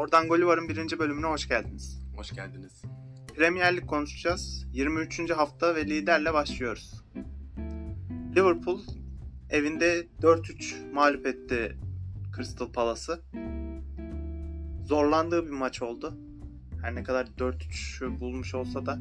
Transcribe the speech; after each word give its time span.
Oradan 0.00 0.28
Golü 0.28 0.46
Var'ın 0.46 0.68
birinci 0.68 0.98
bölümüne 0.98 1.26
hoş 1.26 1.48
geldiniz. 1.48 2.02
Hoş 2.16 2.30
geldiniz. 2.30 2.82
Premier 3.36 3.76
Lig 3.76 3.86
konuşacağız. 3.86 4.66
23. 4.72 5.30
hafta 5.30 5.74
ve 5.74 5.86
liderle 5.86 6.34
başlıyoruz. 6.34 7.04
Liverpool 8.36 8.80
evinde 9.50 10.06
4-3 10.22 10.92
mağlup 10.92 11.26
etti 11.26 11.76
Crystal 12.36 12.72
Palace'ı. 12.72 13.20
Zorlandığı 14.84 15.46
bir 15.46 15.50
maç 15.50 15.82
oldu. 15.82 16.14
Her 16.82 16.94
ne 16.94 17.02
kadar 17.02 17.26
4-3'ü 17.26 18.20
bulmuş 18.20 18.54
olsa 18.54 18.86
da. 18.86 18.98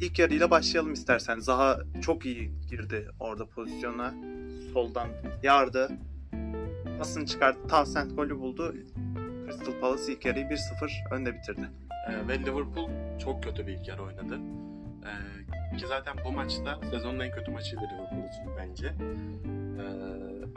İlk 0.00 0.18
yarıyla 0.18 0.50
başlayalım 0.50 0.92
istersen. 0.92 1.38
Zaha 1.38 1.80
çok 2.02 2.26
iyi 2.26 2.52
girdi 2.70 3.08
orada 3.20 3.46
pozisyona. 3.46 4.14
Soldan 4.72 5.08
yardı. 5.42 5.90
Pasını 6.98 7.26
çıkarttı. 7.26 7.68
Townsend 7.68 8.10
golü 8.10 8.38
buldu. 8.38 8.74
Crystal 9.46 9.80
Palace 9.80 10.12
ilk 10.12 10.24
yarıyı 10.24 10.44
1-0 10.44 11.14
önde 11.14 11.34
bitirdi. 11.34 11.68
Ee, 12.08 12.28
ve 12.28 12.38
Liverpool 12.38 12.90
çok 13.18 13.42
kötü 13.42 13.66
bir 13.66 13.72
ilk 13.72 13.88
yarı 13.88 14.02
oynadı. 14.02 14.38
Ee, 15.04 15.76
ki 15.76 15.86
zaten 15.86 16.16
bu 16.24 16.32
maçta 16.32 16.80
sezonun 16.90 17.20
en 17.20 17.32
kötü 17.32 17.50
maçıydı 17.50 17.80
Liverpool 17.80 18.28
için 18.28 18.44
bence. 18.58 18.86
Ee, 18.86 19.84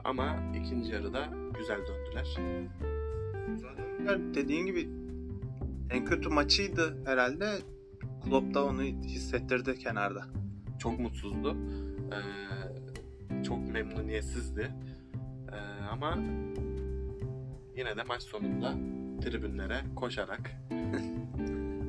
ama 0.04 0.36
ikinci 0.56 0.92
yarıda 0.92 1.30
güzel 1.58 1.80
döndüler. 1.88 2.38
Zaten 3.58 4.34
dediğin 4.34 4.66
gibi 4.66 4.90
en 5.92 6.06
kötü 6.06 6.30
maçıydı 6.30 7.06
herhalde. 7.06 7.50
Klopp 8.24 8.54
da 8.54 8.66
onu 8.66 8.82
hissettirdi 8.82 9.80
kenarda. 9.80 10.26
Çok 10.80 11.00
mutsuzdu. 11.00 11.58
Ee, 12.12 13.44
çok 13.44 13.70
memnuniyetsizdi. 13.72 14.72
Ee, 15.54 15.86
ama 15.92 16.18
yine 17.78 17.98
de 17.98 18.04
maç 18.04 18.24
sonunda 18.24 18.74
tribünlere 19.22 19.82
koşarak 19.96 20.52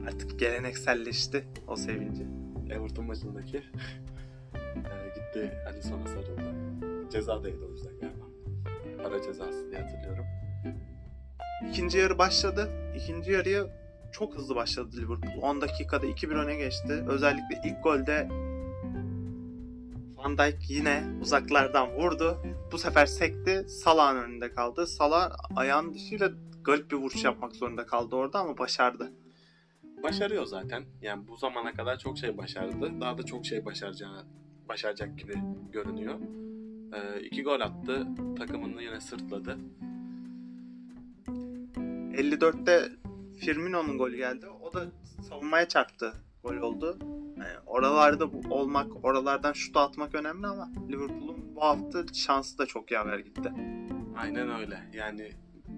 Artık 0.06 0.38
gelenekselleşti 0.38 1.44
o 1.68 1.76
sevinci. 1.76 2.26
Everton 2.70 3.04
maçındaki 3.04 3.56
e, 3.56 5.08
gitti 5.14 5.52
Alisson'a 5.68 6.06
sarıldı. 6.06 6.54
Ceza 7.10 7.44
değdi 7.44 7.64
o 7.68 7.72
yüzden 7.72 7.92
galiba. 8.00 8.24
Para 9.02 9.22
cezası 9.22 9.70
diye 9.70 9.80
hatırlıyorum. 9.80 10.24
İkinci 11.70 11.98
yarı 11.98 12.18
başladı. 12.18 12.70
İkinci 12.96 13.32
yarıya 13.32 13.66
çok 14.12 14.34
hızlı 14.34 14.54
başladı 14.54 14.96
Liverpool. 14.96 15.42
10 15.42 15.60
dakikada 15.60 16.06
2-1 16.06 16.34
öne 16.34 16.56
geçti. 16.56 17.04
Özellikle 17.08 17.60
ilk 17.64 17.82
golde 17.82 18.28
Van 20.24 20.38
Dijk 20.38 20.70
yine 20.70 21.04
uzaklardan 21.20 21.90
vurdu. 21.90 22.38
Bu 22.72 22.78
sefer 22.78 23.06
sekti. 23.06 23.64
Salah'ın 23.68 24.16
önünde 24.16 24.50
kaldı. 24.50 24.86
Salah 24.86 25.32
ayağın 25.56 25.94
dışıyla 25.94 26.30
garip 26.64 26.90
bir 26.90 26.96
vuruş 26.96 27.24
yapmak 27.24 27.56
zorunda 27.56 27.86
kaldı 27.86 28.16
orada 28.16 28.38
ama 28.38 28.58
başardı. 28.58 29.12
Başarıyor 30.02 30.46
zaten. 30.46 30.84
Yani 31.00 31.28
bu 31.28 31.36
zamana 31.36 31.72
kadar 31.72 31.98
çok 31.98 32.18
şey 32.18 32.38
başardı. 32.38 33.00
Daha 33.00 33.18
da 33.18 33.22
çok 33.22 33.46
şey 33.46 33.64
başaracağını 33.64 34.24
başaracak 34.68 35.18
gibi 35.18 35.34
görünüyor. 35.72 36.18
E, 36.92 37.20
iki 37.20 37.42
gol 37.42 37.60
attı. 37.60 38.06
Takımını 38.38 38.82
yine 38.82 39.00
sırtladı. 39.00 39.58
54'te 42.12 42.88
Firmino'nun 43.40 43.98
golü 43.98 44.16
geldi. 44.16 44.46
O 44.62 44.72
da 44.72 44.86
savunmaya 45.28 45.68
çarptı. 45.68 46.12
Gol 46.44 46.56
oldu. 46.56 46.98
Yani 47.38 47.58
oralarda 47.66 48.32
bu- 48.32 48.54
olmak, 48.54 49.04
oralardan 49.04 49.52
şut 49.52 49.76
atmak 49.76 50.14
önemli 50.14 50.46
ama 50.46 50.68
Liverpool'un 50.88 51.56
bu 51.56 51.60
hafta 51.62 52.04
şansı 52.14 52.58
da 52.58 52.66
çok 52.66 52.90
yaver 52.90 53.18
gitti. 53.18 53.52
Aynen 54.16 54.58
öyle. 54.60 54.78
Yani 54.92 55.30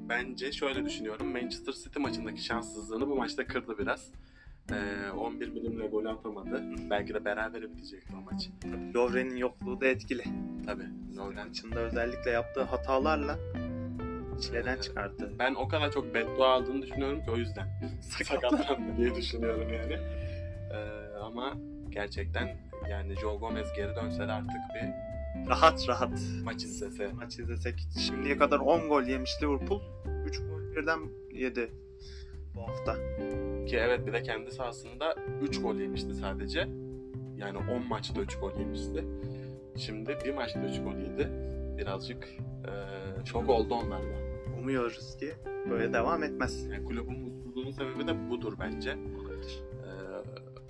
bence 0.09 0.53
şöyle 0.53 0.85
düşünüyorum. 0.85 1.33
Manchester 1.33 1.73
City 1.73 1.99
maçındaki 1.99 2.45
şanssızlığını 2.45 3.09
bu 3.09 3.17
maçta 3.17 3.47
kırdı 3.47 3.79
biraz. 3.79 4.13
E, 4.73 5.11
11 5.11 5.49
milimle 5.49 5.87
gol 5.87 6.05
atamadı. 6.05 6.63
Belki 6.91 7.15
de 7.15 7.25
berabere 7.25 7.71
bitecekti 7.73 8.13
o 8.17 8.33
maç. 8.33 8.49
Lovren'in 8.95 9.37
yokluğu 9.37 9.81
da 9.81 9.87
etkili. 9.87 10.25
Tabii. 10.67 10.87
Lovren 11.17 11.47
maçında 11.47 11.79
özellikle 11.81 12.31
yaptığı 12.31 12.63
hatalarla 12.63 13.39
çileden 14.43 14.77
Ee, 14.79 14.81
çıkarttı. 14.81 15.33
Ben 15.39 15.55
o 15.55 15.69
kadar 15.69 15.93
çok 15.93 16.15
beddua 16.15 16.49
aldığını 16.49 16.83
düşünüyorum 16.83 17.25
ki 17.25 17.31
o 17.31 17.37
yüzden 17.37 17.69
sakatlandı 18.01 18.97
diye 18.97 19.15
düşünüyorum 19.15 19.69
yani. 19.73 19.99
Ee, 20.75 21.17
ama 21.23 21.55
gerçekten 21.91 22.57
yani 22.91 23.15
Joe 23.21 23.37
Gomez 23.39 23.73
geri 23.77 23.97
dönse 23.97 24.29
de 24.29 24.33
artık 24.33 24.61
bir 24.75 25.15
Rahat 25.51 25.89
rahat 25.89 26.21
maç 26.45 26.65
izlese. 26.65 27.13
maç 27.13 27.39
izlesek. 27.39 27.75
Şimdiye 27.99 28.37
kadar 28.39 28.59
10 28.59 28.89
gol 28.89 29.03
yemiş 29.03 29.31
Liverpool. 29.43 29.81
3 30.27 30.39
gol 30.39 30.77
birden 30.77 30.99
yedi 31.33 31.71
bu 32.55 32.63
hafta. 32.69 32.95
Ki 33.67 33.77
evet 33.77 34.07
bir 34.07 34.13
de 34.13 34.23
kendi 34.23 34.51
sahasında 34.51 35.15
3 35.43 35.63
gol 35.63 35.75
yemişti 35.75 36.15
sadece. 36.15 36.69
Yani 37.37 37.59
10 37.59 37.89
maçta 37.89 38.21
3 38.21 38.39
gol 38.39 38.59
yemişti. 38.59 39.05
Şimdi 39.77 40.19
bir 40.25 40.35
maçta 40.35 40.61
3 40.61 40.83
gol 40.83 40.95
yedi. 40.97 41.29
Birazcık 41.79 42.29
eee 42.65 43.25
şok 43.25 43.49
oldu 43.49 43.75
onlar 43.75 44.03
da. 44.03 44.15
Umuyoruz 44.61 45.17
ki 45.17 45.33
böyle 45.71 45.93
devam 45.93 46.23
etmez. 46.23 46.67
Yani 46.67 46.85
kulübün 46.85 47.19
mutsuzluğunun 47.19 47.71
sebebi 47.71 48.07
de 48.07 48.31
budur 48.31 48.55
bence. 48.61 48.97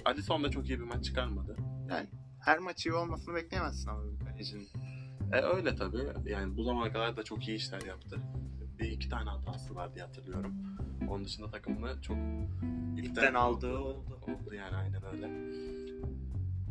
Alisson 0.04 0.44
da 0.44 0.50
çok 0.50 0.69
iyi 0.69 0.81
bir 0.81 0.84
maç 0.84 1.04
çıkarmadı. 1.04 1.56
Yani 1.91 2.06
her 2.41 2.59
maç 2.59 2.87
iyi 2.87 2.92
olmasını 2.94 3.34
bekleyemezsin 3.34 3.88
ama 3.88 4.03
kalecinin. 4.31 4.69
E 5.32 5.37
öyle 5.41 5.76
tabii. 5.76 6.31
Yani 6.31 6.56
bu 6.56 6.62
zamana 6.65 6.92
kadar 6.92 7.16
da 7.16 7.22
çok 7.22 7.48
iyi 7.48 7.56
işler 7.56 7.82
yaptı. 7.82 8.20
Bir 8.78 8.91
iki 8.91 9.09
tane 9.09 9.31
hatası 9.31 9.75
var 9.75 9.94
diye 9.94 10.04
hatırlıyorum. 10.04 10.54
Onun 11.09 11.25
dışında 11.25 11.50
takımını 11.50 12.03
çok 12.03 12.16
İlkten 12.98 13.34
aldığı 13.34 13.78
oldu. 13.78 14.19
Oldu 14.22 14.54
yani 14.54 14.76
aynen 14.76 15.04
öyle. 15.04 15.26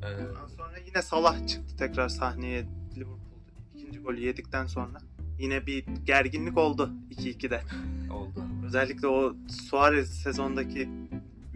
Ee, 0.03 0.27
Ondan 0.29 0.47
sonra 0.47 0.77
yine 0.87 1.01
Salah 1.01 1.47
çıktı 1.47 1.77
tekrar 1.77 2.09
sahneye 2.09 2.65
Liverpool 2.95 3.19
ikinci 3.75 3.99
golü 3.99 4.19
yedikten 4.19 4.65
sonra. 4.65 4.97
Yine 5.39 5.65
bir 5.65 5.85
gerginlik 5.85 6.57
oldu 6.57 6.91
2-2'de. 7.11 7.61
oldu. 8.13 8.43
Özellikle 8.65 9.07
o 9.07 9.33
Suarez 9.49 10.09
sezondaki 10.21 10.89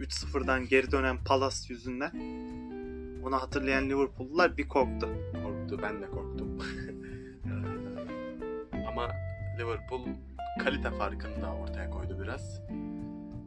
3-0'dan 0.00 0.68
geri 0.68 0.90
dönen 0.92 1.24
Palace 1.24 1.74
yüzünden. 1.74 2.12
Onu 3.24 3.36
hatırlayan 3.36 3.88
Liverpool'lular 3.88 4.56
bir 4.56 4.68
korktu. 4.68 5.08
Korktu. 5.44 5.78
Ben 5.82 6.02
de 6.02 6.06
korktum. 6.10 6.58
Ama 8.88 9.08
Liverpool 9.58 10.00
kalite 10.64 10.90
farkını 10.90 11.42
da 11.42 11.54
ortaya 11.54 11.90
koydu 11.90 12.18
biraz. 12.22 12.62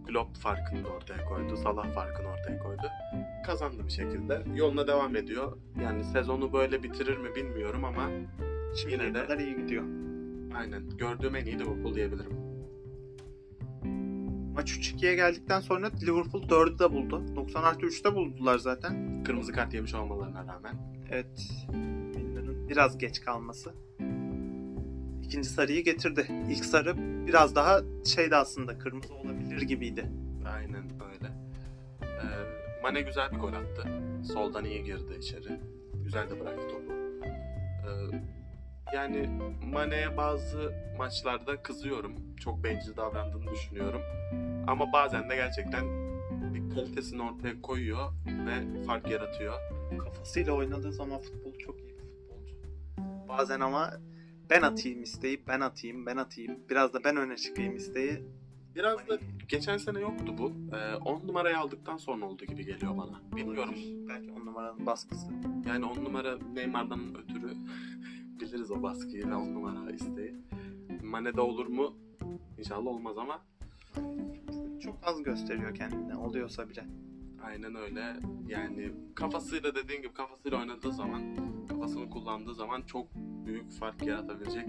Klopp 0.08 0.38
farkını 0.38 0.84
da 0.84 0.88
ortaya 0.90 1.26
koydu. 1.26 1.58
Salah 1.58 1.94
farkını 1.94 2.28
ortaya 2.28 2.60
koydu. 2.60 2.82
Kazandı 3.46 3.86
bir 3.86 3.92
şekilde. 3.92 4.42
Yoluna 4.56 4.88
devam 4.88 5.16
ediyor. 5.16 5.58
Yani 5.84 6.04
sezonu 6.04 6.54
böyle 6.54 6.84
bitirir 6.84 7.18
mi 7.18 7.36
bilmiyorum 7.36 7.86
ama 7.86 8.10
Şimdiye 8.76 9.02
Yine 9.04 9.14
de- 9.16 9.24
kadar 9.26 9.40
iyi 9.40 9.56
gidiyor. 9.56 9.84
aynen 10.56 10.90
gördüğüm 10.98 11.36
en 11.36 11.46
iyi 11.46 11.60
Liverpool 11.60 11.96
diyebilirim. 11.96 12.51
Maç 14.54 14.72
3-2'ye 14.72 15.16
geldikten 15.16 15.60
sonra 15.60 15.92
Liverpool 16.02 16.44
4'ü 16.44 16.80
de 16.80 16.92
buldu. 16.92 17.24
90 17.36 17.64
artı 17.64 17.86
3'te 17.86 18.16
buldular 18.16 18.58
zaten. 18.58 19.24
Kırmızı 19.24 19.52
kart 19.52 19.74
yemiş 19.74 19.94
olmalarına 19.94 20.46
rağmen. 20.48 20.76
Evet. 21.12 21.52
Milner'ın 22.16 22.70
biraz 22.70 22.98
geç 22.98 23.22
kalması. 23.22 23.74
İkinci 25.24 25.50
sarıyı 25.50 25.84
getirdi. 25.84 26.28
İlk 26.50 26.66
sarı 26.66 26.96
biraz 27.28 27.56
daha 27.56 27.82
şeydi 28.06 28.36
aslında 28.36 28.78
kırmızı 28.78 29.14
olabilir 29.14 29.62
gibiydi. 29.62 30.06
Aynen 30.56 30.84
öyle. 30.84 31.34
Ee, 32.02 32.82
Mane 32.84 33.02
güzel 33.02 33.32
bir 33.32 33.38
gol 33.38 33.54
attı. 33.54 33.90
Soldan 34.34 34.66
iyi 34.66 34.84
girdi 34.84 35.14
içeri. 35.20 35.60
Güzel 36.04 36.30
de 36.30 36.40
bıraktı 36.40 36.68
topu. 36.68 36.94
Ee, 37.24 38.22
yani 38.94 39.30
Mane'ye 39.74 40.18
bazı 40.18 40.74
maçlarda 40.98 41.64
kızıyorum. 41.64 42.16
Çok 42.38 42.64
bencil 42.64 42.98
davrandığını 42.98 43.52
düşünüyorum. 43.52 44.02
Ama 44.68 44.94
bazen 44.94 45.30
de 45.30 45.36
gerçekten 45.36 45.86
bir 46.54 46.76
kalitesini 46.76 47.22
ortaya 47.22 47.62
koyuyor 47.62 48.12
ve 48.28 48.84
fark 48.84 49.10
yaratıyor. 49.10 49.54
Kafasıyla 50.00 50.54
oynadığı 50.54 50.94
zaman 50.94 51.22
futbol 51.22 51.54
çok 51.58 51.80
iyi 51.80 51.90
bir 51.90 52.04
futbolcu. 52.04 52.56
Bazen 53.30 53.60
ama 53.60 53.94
ben 54.50 54.62
atayım 54.62 55.04
isteği, 55.04 55.48
ben 55.48 55.60
atayım, 55.60 56.06
ben 56.06 56.18
atayım. 56.18 56.60
Biraz 56.70 56.94
da 56.94 57.04
ben 57.04 57.18
öne 57.18 57.38
çıkayım 57.38 57.76
isteği. 57.76 58.24
Biraz 58.76 59.08
da 59.08 59.20
geçen 59.50 59.78
sene 59.78 60.00
yoktu 60.00 60.36
bu. 60.38 60.54
10 61.06 61.28
numarayı 61.28 61.58
aldıktan 61.58 61.98
sonra 61.98 62.26
oldu 62.26 62.46
gibi 62.46 62.66
geliyor 62.66 62.98
bana. 62.98 63.22
Bilmiyorum. 63.36 63.76
Belki 64.10 64.32
on 64.32 64.46
numaranın 64.46 64.86
baskısı. 64.86 65.28
Yani 65.68 65.86
10 65.86 65.96
numara 66.06 66.38
Neymar'dan 66.54 67.16
ötürü 67.24 67.54
biliriz 68.42 68.72
o 68.72 68.84
baskıyı 68.84 69.28
ve 69.28 69.36
10 69.36 69.54
numara 69.54 69.92
isteği. 69.92 70.36
Mane'de 71.04 71.42
olur 71.42 71.68
mu? 71.68 71.96
İnşallah 72.60 72.88
olmaz 72.88 73.18
ama 73.18 73.42
Çok 74.84 74.96
az 75.04 75.24
gösteriyor 75.24 75.76
kendini. 75.76 76.16
Oluyorsa 76.18 76.70
bile. 76.70 76.86
aynen 77.44 77.76
öyle. 77.76 78.16
Yani 78.48 78.92
kafasıyla 79.16 79.76
dediğin 79.76 80.02
gibi 80.02 80.14
kafasıyla 80.14 80.60
oynadığı 80.60 80.92
zaman, 80.94 81.22
kafasını 81.70 82.10
kullandığı 82.10 82.56
zaman 82.56 82.82
çok 82.82 83.08
büyük 83.46 83.72
fark 83.72 84.04
yaratabilecek 84.06 84.68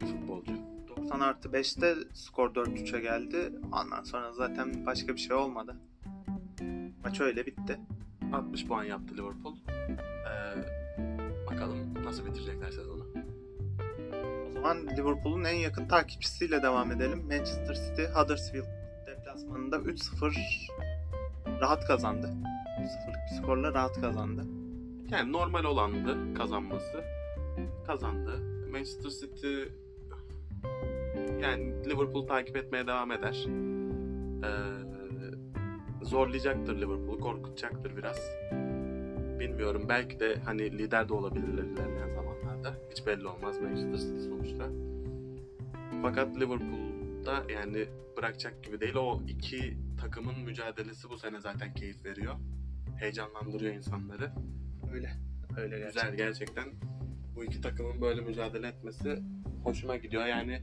bir 0.00 0.06
futbolcu. 0.06 0.52
90 0.96 1.20
artı 1.20 1.48
5'te 1.48 1.94
skor 2.14 2.54
4-3'e 2.54 3.00
geldi. 3.00 3.52
Ondan 3.72 4.02
sonra 4.04 4.32
zaten 4.32 4.86
başka 4.86 5.14
bir 5.14 5.20
şey 5.20 5.36
olmadı. 5.36 5.76
Maç 7.04 7.20
öyle 7.20 7.46
bitti. 7.46 7.80
60 8.32 8.66
puan 8.66 8.84
yaptı 8.84 9.14
Liverpool. 9.16 9.56
Ee, 9.68 10.56
bakalım 11.50 11.94
nasıl 12.04 12.26
bitirecekler 12.26 12.70
sezonu. 12.70 13.01
Zaman 14.62 14.86
Liverpool'un 14.96 15.44
en 15.44 15.56
yakın 15.56 15.88
takipçisiyle 15.88 16.62
devam 16.62 16.92
edelim. 16.92 17.22
Manchester 17.26 17.74
City 17.74 18.02
Huddersfield 18.02 18.64
deplasmanında 19.06 19.76
3-0 19.76 20.34
rahat 21.60 21.86
kazandı. 21.86 22.26
3-0'lık 22.80 23.16
bir 23.30 23.36
skorla 23.42 23.74
rahat 23.74 24.00
kazandı. 24.00 24.44
Yani 25.10 25.32
normal 25.32 25.64
olandı 25.64 26.34
kazanması. 26.34 27.04
Kazandı. 27.86 28.40
Manchester 28.72 29.10
City 29.10 29.62
yani 31.40 31.84
Liverpool 31.90 32.26
takip 32.26 32.56
etmeye 32.56 32.86
devam 32.86 33.12
eder. 33.12 33.46
Ee, 34.44 36.04
zorlayacaktır 36.04 36.76
Liverpool'u, 36.76 37.20
korkutacaktır 37.20 37.96
biraz. 37.96 38.20
Bilmiyorum. 39.40 39.86
Belki 39.88 40.20
de 40.20 40.36
hani 40.44 40.78
lider 40.78 41.08
de 41.08 41.14
olabilirler 41.14 41.62
ilerleyen 41.62 42.14
zamanlarda. 42.62 42.78
Hiç 42.90 43.06
belli 43.06 43.26
olmaz 43.26 43.60
Manchester 43.60 43.98
City 43.98 44.28
sonuçta. 44.28 44.68
Fakat 46.02 46.36
Liverpool'da 46.36 47.52
yani 47.52 47.86
bırakacak 48.16 48.64
gibi 48.64 48.80
değil. 48.80 48.94
O 48.94 49.22
iki 49.28 49.76
takımın 50.00 50.38
mücadelesi 50.38 51.10
bu 51.10 51.18
sene 51.18 51.40
zaten 51.40 51.74
keyif 51.74 52.04
veriyor. 52.04 52.34
Heyecanlandırıyor 52.98 53.74
insanları. 53.74 54.32
Öyle. 54.92 55.12
Öyle 55.56 55.78
gerçekten. 55.78 56.10
Güzel 56.10 56.26
gerçekten. 56.26 56.68
Bu 57.36 57.44
iki 57.44 57.60
takımın 57.60 58.00
böyle 58.00 58.20
mücadele 58.20 58.68
etmesi 58.68 59.22
hoşuma 59.64 59.96
gidiyor. 59.96 60.26
Yani 60.26 60.62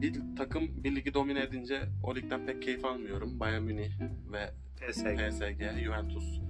bir 0.00 0.14
takım 0.36 0.84
bir 0.84 0.96
ligi 0.96 1.14
domine 1.14 1.42
edince 1.42 1.82
o 2.02 2.16
ligden 2.16 2.46
pek 2.46 2.62
keyif 2.62 2.84
almıyorum. 2.84 3.40
Bayern 3.40 3.62
Münih 3.62 4.00
ve 4.32 4.50
PSG. 4.76 5.16
PSG, 5.16 5.80
Juventus. 5.84 6.40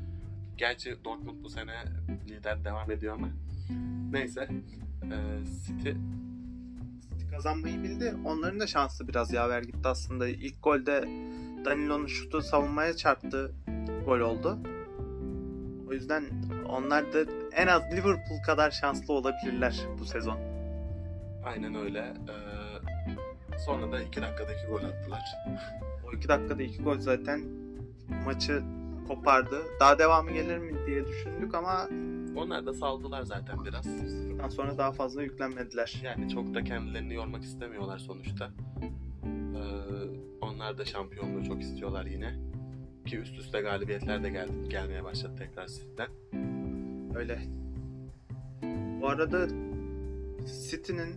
Gerçi 0.57 1.05
Dortmund 1.05 1.45
bu 1.45 1.49
sene 1.49 1.75
lider 2.29 2.65
devam 2.65 2.91
ediyor 2.91 3.15
ama. 3.15 3.29
Neyse. 4.13 4.49
Ee, 5.05 5.45
City 5.67 5.91
kazanmayı 7.31 7.83
bildi. 7.83 8.15
Onların 8.25 8.61
da 8.61 8.67
şansı 8.67 9.09
biraz 9.09 9.33
yaver 9.33 9.63
gitti 9.63 9.89
aslında. 9.89 10.29
İlk 10.29 10.63
golde 10.63 11.05
Danilo'nun 11.65 12.07
şutu 12.07 12.43
savunmaya 12.43 12.97
çarptı. 12.97 13.55
Gol 14.07 14.21
oldu. 14.21 14.59
O 15.89 15.93
yüzden 15.93 16.25
onlar 16.69 17.13
da 17.13 17.19
en 17.53 17.67
az 17.67 17.83
Liverpool 17.93 18.43
kadar 18.47 18.71
şanslı 18.71 19.15
olabilirler 19.15 19.77
bu 19.99 20.05
sezon. 20.05 20.39
aynen 21.45 21.75
öyle. 21.75 21.99
Ee, 21.99 23.59
sonra 23.59 23.93
da 23.93 24.03
iki 24.03 24.23
dakikadaki 24.23 24.67
gol 24.67 24.85
attılar. 24.85 25.23
O 26.09 26.17
iki 26.17 26.29
dakikada 26.29 26.63
iki 26.63 26.83
gol 26.83 26.99
zaten 26.99 27.41
maçı 28.25 28.63
kopardı. 29.09 29.63
Daha 29.81 29.99
devamı 29.99 30.31
gelir 30.33 30.59
mi 30.59 30.73
diye 30.87 31.07
düşündük 31.07 31.55
ama 31.55 31.89
Onlar 32.37 32.67
da 32.67 32.75
saldılar 32.75 33.23
zaten 33.23 33.65
biraz. 33.65 33.85
sıfırdan 33.85 34.49
sonra 34.49 34.79
daha 34.79 34.93
fazla 34.93 35.23
yüklenmediler. 35.23 36.01
Yani 36.05 36.29
çok 36.29 36.55
da 36.55 36.65
kendilerini 36.65 37.15
yormak 37.15 37.43
istemiyorlar 37.43 37.99
sonuçta. 37.99 38.51
Ee, 39.25 39.61
onlar 40.41 40.79
da 40.79 40.85
şampiyonluğu 40.85 41.45
çok 41.45 41.63
istiyorlar 41.63 42.07
yine. 42.07 42.35
Ki 43.07 43.19
üst 43.19 43.39
üste 43.39 43.61
galibiyetler 43.61 44.23
de 44.23 44.31
geldi, 44.31 44.69
gelmeye 44.69 45.05
başladı 45.05 45.35
tekrar 45.39 45.67
City'den. 45.67 46.09
Öyle. 47.17 47.43
Bu 49.01 49.09
arada 49.09 49.49
City'nin 50.71 51.15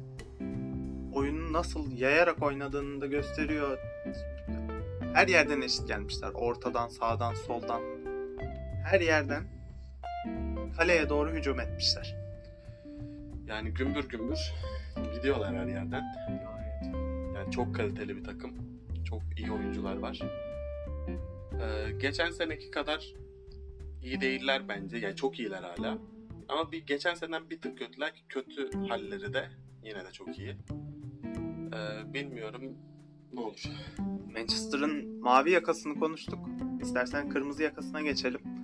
oyunu 1.13 1.53
nasıl 1.53 1.91
yayarak 1.91 2.43
oynadığını 2.43 3.01
da 3.01 3.05
gösteriyor. 3.05 3.77
Her 5.13 5.27
yerden 5.27 5.61
eşit 5.61 5.87
gelmişler. 5.87 6.31
Ortadan, 6.33 6.87
sağdan, 6.87 7.33
soldan. 7.33 7.81
Her 8.85 9.01
yerden 9.01 9.58
kaleye 10.77 11.09
doğru 11.09 11.31
hücum 11.31 11.59
etmişler. 11.59 12.15
Yani 13.47 13.73
gümbür 13.73 14.09
gümbür 14.09 14.53
gidiyorlar 15.15 15.55
her 15.55 15.67
yerden. 15.67 16.03
Yani 17.35 17.51
çok 17.51 17.75
kaliteli 17.75 18.17
bir 18.17 18.23
takım. 18.23 18.51
Çok 19.05 19.21
iyi 19.37 19.51
oyuncular 19.51 19.97
var. 19.97 20.19
Ee, 21.61 21.91
geçen 21.91 22.31
seneki 22.31 22.71
kadar 22.71 23.13
iyi 24.03 24.21
değiller 24.21 24.67
bence. 24.69 24.97
Yani 24.97 25.15
çok 25.15 25.39
iyiler 25.39 25.63
hala. 25.63 25.97
Ama 26.47 26.71
bir 26.71 26.85
geçen 26.85 27.13
seneden 27.13 27.49
bir 27.49 27.61
tık 27.61 27.77
kötüler. 27.77 28.23
Kötü 28.29 28.71
halleri 28.87 29.33
de 29.33 29.49
yine 29.83 30.05
de 30.05 30.11
çok 30.11 30.39
iyi. 30.39 30.55
Ee, 31.73 32.13
bilmiyorum 32.13 32.61
ne 33.33 33.39
olur. 33.39 33.63
Manchester'ın 34.33 35.19
mavi 35.19 35.51
yakasını 35.51 35.99
konuştuk. 35.99 36.39
İstersen 36.81 37.29
kırmızı 37.29 37.63
yakasına 37.63 38.01
geçelim. 38.01 38.58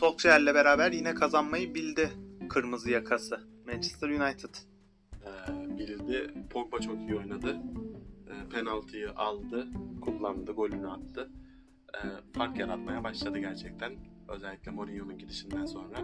Solskjaer'le 0.00 0.54
beraber 0.54 0.92
yine 0.92 1.14
kazanmayı 1.14 1.74
bildi 1.74 2.10
kırmızı 2.48 2.90
yakası. 2.90 3.40
Manchester 3.66 4.08
United. 4.08 4.54
Ee, 5.26 5.78
bildi. 5.78 6.34
Pogba 6.50 6.80
çok 6.80 6.98
iyi 6.98 7.16
oynadı. 7.16 7.56
Ee, 8.28 8.48
penaltıyı 8.48 9.10
aldı, 9.10 9.68
kullandı, 10.00 10.52
golünü 10.52 10.90
attı. 10.90 11.30
Ee, 11.94 11.98
fark 12.38 12.58
yaratmaya 12.58 13.04
başladı 13.04 13.38
gerçekten. 13.38 13.92
Özellikle 14.28 14.70
Mourinho'nun 14.70 15.18
gidişinden 15.18 15.66
sonra. 15.66 15.96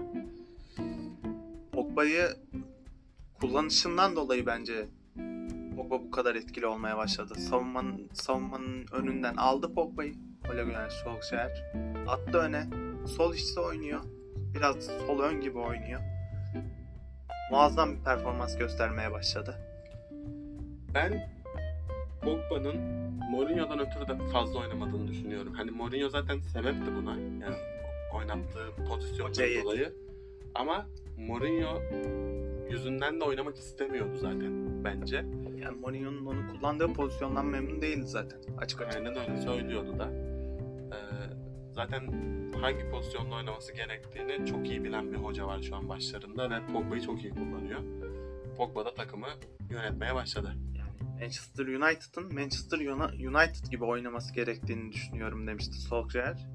Pogba'yı 1.72 2.28
kullanışından 3.40 4.16
dolayı 4.16 4.46
bence 4.46 4.88
Pogba 5.76 6.00
bu 6.00 6.10
kadar 6.10 6.34
etkili 6.34 6.66
olmaya 6.66 6.96
başladı. 6.96 7.34
Savunmanın, 7.34 8.08
savunmanın 8.12 8.86
önünden 8.92 9.36
aldı 9.36 9.74
Pogba'yı. 9.74 10.14
Ole 10.52 10.64
Gunnar 10.64 10.90
Solskjaer. 10.90 11.72
Attı 12.08 12.38
öne. 12.38 12.89
Sol 13.06 13.34
içte 13.34 13.60
oynuyor. 13.60 14.00
Biraz 14.54 14.76
sol 15.06 15.20
ön 15.20 15.40
gibi 15.40 15.58
oynuyor. 15.58 16.00
Muazzam 17.50 17.96
bir 17.96 18.04
performans 18.04 18.58
göstermeye 18.58 19.12
başladı. 19.12 19.56
Ben 20.94 21.30
Pogba'nın 22.22 22.76
Mourinho'dan 23.30 23.78
ötürü 23.78 24.08
de 24.08 24.28
fazla 24.32 24.58
oynamadığını 24.58 25.08
düşünüyorum. 25.08 25.54
Hani 25.54 25.70
Mourinho 25.70 26.08
zaten 26.08 26.40
sebepti 26.40 26.96
buna. 26.96 27.10
Yani 27.20 27.56
oynattığı 28.14 28.84
pozisyondan 28.88 29.64
dolayı. 29.64 29.92
Ama 30.54 30.86
Mourinho 31.18 31.80
yüzünden 32.70 33.20
de 33.20 33.24
oynamak 33.24 33.56
istemiyordu 33.56 34.16
zaten 34.16 34.84
bence. 34.84 35.16
Yani 35.62 35.80
Mourinho'nun 35.80 36.26
onu 36.26 36.52
kullandığı 36.52 36.92
pozisyondan 36.92 37.46
memnun 37.46 37.82
değildi 37.82 38.06
zaten. 38.06 38.38
Açık 38.58 38.80
açık. 38.80 38.96
Aynen 38.96 39.16
öyle 39.16 39.36
söylüyordu 39.42 39.98
da. 39.98 40.10
Ee, 40.92 41.19
zaten 41.80 42.12
hangi 42.60 42.90
pozisyonda 42.90 43.34
oynaması 43.34 43.72
gerektiğini 43.72 44.46
çok 44.46 44.70
iyi 44.70 44.84
bilen 44.84 45.12
bir 45.12 45.16
hoca 45.16 45.46
var 45.46 45.62
şu 45.62 45.76
an 45.76 45.88
başlarında 45.88 46.50
ve 46.50 46.66
Pogba'yı 46.72 47.02
çok 47.02 47.22
iyi 47.24 47.30
kullanıyor. 47.30 47.80
Pogba 48.56 48.84
da 48.84 48.94
takımı 48.94 49.26
yönetmeye 49.70 50.14
başladı. 50.14 50.54
Yani 50.78 51.20
Manchester 51.20 51.66
United'ın 51.66 52.34
Manchester 52.34 52.78
Uni- 52.78 53.28
United 53.28 53.70
gibi 53.70 53.84
oynaması 53.84 54.34
gerektiğini 54.34 54.92
düşünüyorum 54.92 55.46
demişti 55.46 55.74
Solskjaer. 55.74 56.48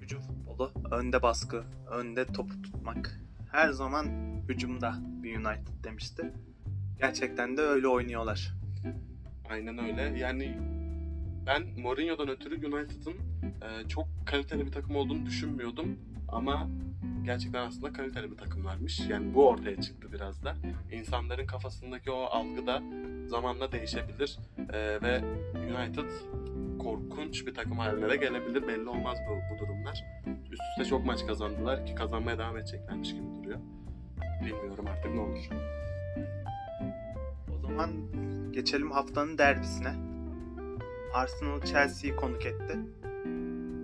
Hücum 0.00 0.20
futbolu, 0.20 0.72
önde 0.90 1.22
baskı, 1.22 1.64
önde 1.90 2.26
topu 2.26 2.62
tutmak. 2.62 3.20
Her 3.50 3.70
zaman 3.70 4.06
hücumda 4.48 4.94
bir 5.22 5.36
United 5.36 5.84
demişti. 5.84 6.32
Gerçekten 6.98 7.56
de 7.56 7.60
öyle 7.60 7.88
oynuyorlar. 7.88 8.52
Aynen 9.50 9.78
öyle. 9.78 10.18
Yani 10.18 10.58
ben 11.46 11.80
Mourinho'dan 11.80 12.28
ötürü 12.28 12.66
United'ın 12.66 13.14
e, 13.42 13.88
çok 13.88 14.06
kaliteli 14.26 14.66
bir 14.66 14.72
takım 14.72 14.96
olduğunu 14.96 15.26
düşünmüyordum. 15.26 15.98
Ama 16.28 16.68
gerçekten 17.24 17.66
aslında 17.66 17.92
kaliteli 17.92 18.30
bir 18.30 18.36
takımlarmış. 18.36 19.00
Yani 19.00 19.34
bu 19.34 19.48
ortaya 19.48 19.80
çıktı 19.80 20.12
biraz 20.12 20.44
da. 20.44 20.56
İnsanların 20.92 21.46
kafasındaki 21.46 22.10
o 22.10 22.22
algı 22.22 22.66
da 22.66 22.82
zamanla 23.26 23.72
değişebilir. 23.72 24.38
E, 24.72 25.02
ve 25.02 25.22
United 25.54 26.10
korkunç 26.78 27.46
bir 27.46 27.54
takım 27.54 27.78
haline 27.78 28.10
de 28.10 28.16
gelebilir. 28.16 28.68
Belli 28.68 28.88
olmaz 28.88 29.18
bu, 29.28 29.54
bu 29.54 29.58
durumlar. 29.58 30.04
Üst 30.52 30.62
üste 30.70 30.90
çok 30.90 31.06
maç 31.06 31.26
kazandılar 31.26 31.86
ki 31.86 31.94
kazanmaya 31.94 32.38
devam 32.38 32.56
edeceklermiş 32.56 33.12
gibi 33.12 33.26
duruyor. 33.42 33.58
Bilmiyorum 34.44 34.86
artık 34.88 35.14
ne 35.14 35.20
olur. 35.20 35.48
O 37.54 37.58
zaman 37.58 37.90
geçelim 38.52 38.90
haftanın 38.90 39.38
derbisine. 39.38 40.11
Arsenal 41.14 41.60
Chelsea'yi 41.60 42.16
konuk 42.16 42.46
etti. 42.46 42.78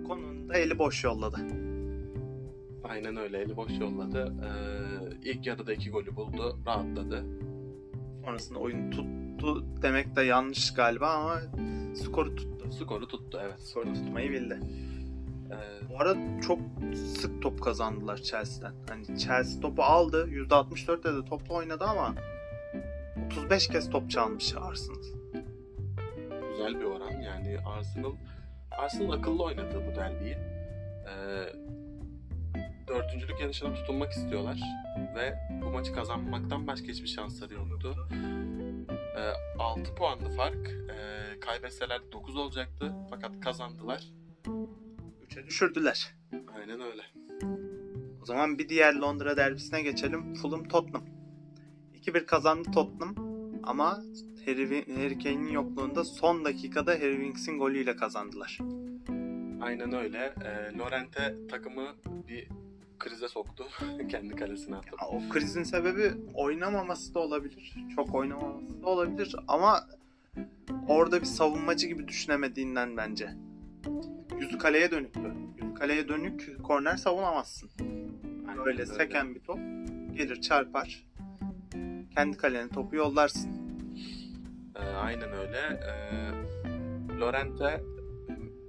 Konunu 0.07 0.49
da 0.49 0.57
eli 0.57 0.79
boş 0.79 1.03
yolladı. 1.03 1.37
Aynen 2.83 3.15
öyle 3.17 3.37
eli 3.37 3.55
boş 3.55 3.79
yolladı. 3.79 4.33
Ee, 4.43 5.29
ilk 5.29 5.47
yarıda 5.47 5.73
iki 5.73 5.89
golü 5.89 6.15
buldu. 6.15 6.59
Rahatladı. 6.65 7.25
Sonrasında 8.25 8.59
oyun 8.59 8.91
tuttu 8.91 9.65
demek 9.81 10.15
de 10.15 10.21
yanlış 10.21 10.73
galiba 10.73 11.07
ama 11.09 11.41
skoru 11.95 12.35
tuttu. 12.35 12.71
Skoru 12.71 13.07
tuttu 13.07 13.39
evet. 13.43 13.59
Skoru 13.61 13.93
tutmayı 13.93 14.31
bildi. 14.31 14.59
Ee, 15.51 15.89
Bu 15.89 15.99
arada 15.99 16.41
çok 16.41 16.59
sık 16.95 17.41
top 17.41 17.63
kazandılar 17.63 18.17
Chelsea'den. 18.17 18.73
Hani 18.89 19.19
Chelsea 19.19 19.61
topu 19.61 19.83
aldı. 19.83 20.27
%64'te 20.29 21.13
de 21.13 21.25
topla 21.25 21.55
oynadı 21.55 21.83
ama 21.83 22.15
35 23.27 23.67
kez 23.67 23.89
top 23.89 24.09
çalmış 24.09 24.55
Arsenal. 24.55 25.18
Güzel 26.59 26.79
bir 26.79 26.85
oran. 26.85 27.21
Yani 27.21 27.59
Arsenal 27.65 28.13
Arsenal 28.71 29.11
akıllı 29.11 29.43
oynadı 29.43 29.83
bu 29.91 29.95
derbiyi. 29.95 30.37
Ee, 31.07 31.53
dördüncülük 32.87 33.41
yarışına 33.41 33.73
tutunmak 33.73 34.11
istiyorlar 34.11 34.59
ve 35.15 35.37
bu 35.61 35.69
maçı 35.69 35.93
kazanmaktan 35.93 36.67
başka 36.67 36.87
hiçbir 36.87 37.07
şansları 37.07 37.53
yoktu. 37.53 38.07
Ee, 39.17 39.59
6 39.59 39.95
puanlı 39.95 40.29
fark. 40.29 40.69
Ee, 40.69 41.39
kaybetseler 41.39 42.01
9 42.11 42.35
olacaktı 42.35 42.93
fakat 43.09 43.39
kazandılar. 43.39 44.03
3'e 45.27 45.45
düşürdüler. 45.45 46.13
Aynen 46.55 46.81
öyle. 46.81 47.01
O 48.21 48.25
zaman 48.25 48.57
bir 48.57 48.69
diğer 48.69 48.93
Londra 48.93 49.37
derbisine 49.37 49.81
geçelim. 49.81 50.33
Fulham 50.33 50.63
Tottenham. 50.63 51.05
2-1 51.93 52.25
kazandı 52.25 52.71
Tottenham 52.71 53.15
ama 53.63 53.99
Harry, 54.45 55.17
Kane'in 55.23 55.51
yokluğunda 55.51 56.03
son 56.03 56.45
dakikada 56.45 56.91
Harry 56.91 57.15
Winks'in 57.15 57.59
golüyle 57.59 57.95
kazandılar. 57.95 58.57
Aynen 59.61 59.93
öyle. 59.93 60.33
Ee, 60.45 60.77
Lorente 60.77 61.35
takımı 61.51 61.95
bir 62.27 62.47
krize 62.99 63.27
soktu. 63.27 63.67
Kendi 64.09 64.35
kalesine 64.35 64.75
attı. 64.75 64.89
Ya, 65.01 65.07
o 65.07 65.29
krizin 65.29 65.63
sebebi 65.63 66.11
oynamaması 66.33 67.13
da 67.13 67.19
olabilir. 67.19 67.75
Çok 67.95 68.15
oynamaması 68.15 68.81
da 68.83 68.87
olabilir 68.87 69.35
ama 69.47 69.87
orada 70.87 71.19
bir 71.21 71.25
savunmacı 71.25 71.87
gibi 71.87 72.07
düşünemediğinden 72.07 72.97
bence. 72.97 73.29
Yüzü 74.39 74.57
kaleye 74.57 74.91
dönüktü. 74.91 75.33
Yüzü 75.61 75.73
kaleye 75.73 76.07
dönük 76.07 76.63
korner 76.63 76.97
savunamazsın. 76.97 77.69
Aynen 78.49 78.65
Böyle 78.65 78.81
öyle. 78.81 78.85
seken 78.85 79.35
bir 79.35 79.39
top 79.39 79.59
gelir 80.17 80.41
çarpar. 80.41 81.05
Kendi 82.15 82.37
kalene 82.37 82.69
topu 82.69 82.95
yollarsın. 82.95 83.58
Ee, 84.79 84.95
aynen 84.95 85.33
öyle. 85.33 85.57
Ee, 85.57 87.19
Lorente 87.19 87.83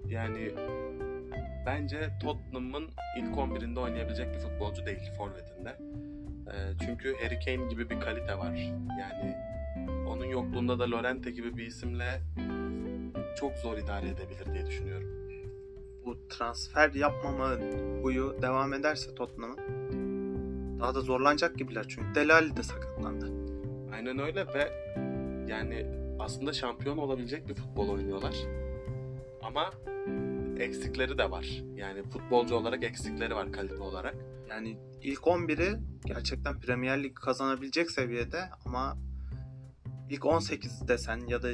yani 0.09 0.51
bence 1.67 2.11
Tottenham'ın 2.23 2.91
ilk 3.19 3.35
11'inde 3.37 3.81
oynayabilecek 3.81 4.35
bir 4.35 4.39
futbolcu 4.39 4.87
değil 4.87 5.13
forvetinde. 5.19 5.77
Ee, 6.49 6.73
çünkü 6.87 7.15
Harry 7.23 7.39
Kane 7.45 7.69
gibi 7.69 7.91
bir 7.91 8.01
kalite 8.01 8.39
var. 8.39 8.55
Yani 9.01 9.37
onun 10.09 10.25
yokluğunda 10.25 10.79
da 10.79 10.91
Lorente 10.91 11.31
gibi 11.31 11.57
bir 11.57 11.67
isimle 11.67 12.21
çok 13.37 13.53
zor 13.57 13.79
idare 13.79 14.09
edebilir 14.09 14.55
diye 14.55 14.67
düşünüyorum. 14.67 15.09
Bu 16.05 16.29
transfer 16.29 16.93
yapmama 16.93 17.51
huyu 18.03 18.37
devam 18.43 18.75
ederse 18.75 19.15
Tottenham'ın 19.15 19.59
daha 20.81 20.95
da 20.95 21.01
zorlanacak 21.01 21.59
gibiler. 21.59 21.85
Çünkü 21.89 22.15
Delali 22.15 22.57
de 22.57 22.63
sakatlandı. 22.63 23.31
Aynen 23.95 24.19
öyle 24.19 24.47
ve 24.47 24.73
yani 25.49 26.00
aslında 26.21 26.53
şampiyon 26.53 26.99
olabilecek 26.99 27.49
bir 27.49 27.55
futbol 27.55 27.89
oynuyorlar. 27.89 28.35
Ama 29.43 29.71
eksikleri 30.59 31.19
de 31.19 31.31
var. 31.31 31.47
Yani 31.77 32.03
futbolcu 32.03 32.55
olarak 32.55 32.85
eksikleri 32.85 33.35
var 33.35 33.53
kalite 33.53 33.83
olarak. 33.83 34.15
Yani 34.51 34.79
ilk 35.03 35.21
11'i 35.21 35.81
gerçekten 36.07 36.61
Premier 36.61 37.03
Lig 37.03 37.15
kazanabilecek 37.15 37.91
seviyede 37.91 38.45
ama 38.65 38.97
ilk 40.11 40.27
18 40.27 40.89
desen 40.89 41.21
ya 41.29 41.43
da 41.43 41.49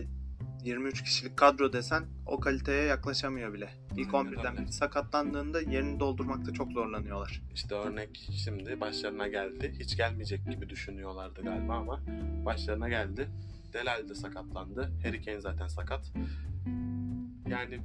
23 0.65 1.03
kişilik 1.03 1.37
kadro 1.37 1.73
desen 1.73 2.05
o 2.27 2.41
kaliteye 2.41 2.85
yaklaşamıyor 2.85 3.53
bile. 3.53 3.69
İlk 3.97 4.15
Aynen 4.15 4.33
11'den 4.33 4.53
öyle. 4.53 4.63
biri 4.63 4.73
sakatlandığında 4.73 5.61
yerini 5.61 6.01
doldurmakta 6.01 6.53
çok 6.53 6.73
zorlanıyorlar. 6.73 7.43
İşte 7.55 7.75
örnek 7.75 8.29
şimdi 8.45 8.81
başlarına 8.81 9.29
geldi. 9.29 9.75
Hiç 9.79 9.97
gelmeyecek 9.97 10.51
gibi 10.51 10.69
düşünüyorlardı 10.69 11.43
galiba 11.43 11.75
ama 11.75 12.01
başlarına 12.45 12.89
geldi. 12.89 13.29
Delal 13.76 14.09
de 14.09 14.14
sakatlandı. 14.14 14.90
Harry 15.02 15.23
Kane 15.25 15.40
zaten 15.40 15.66
sakat. 15.66 16.12
Yani 17.49 17.80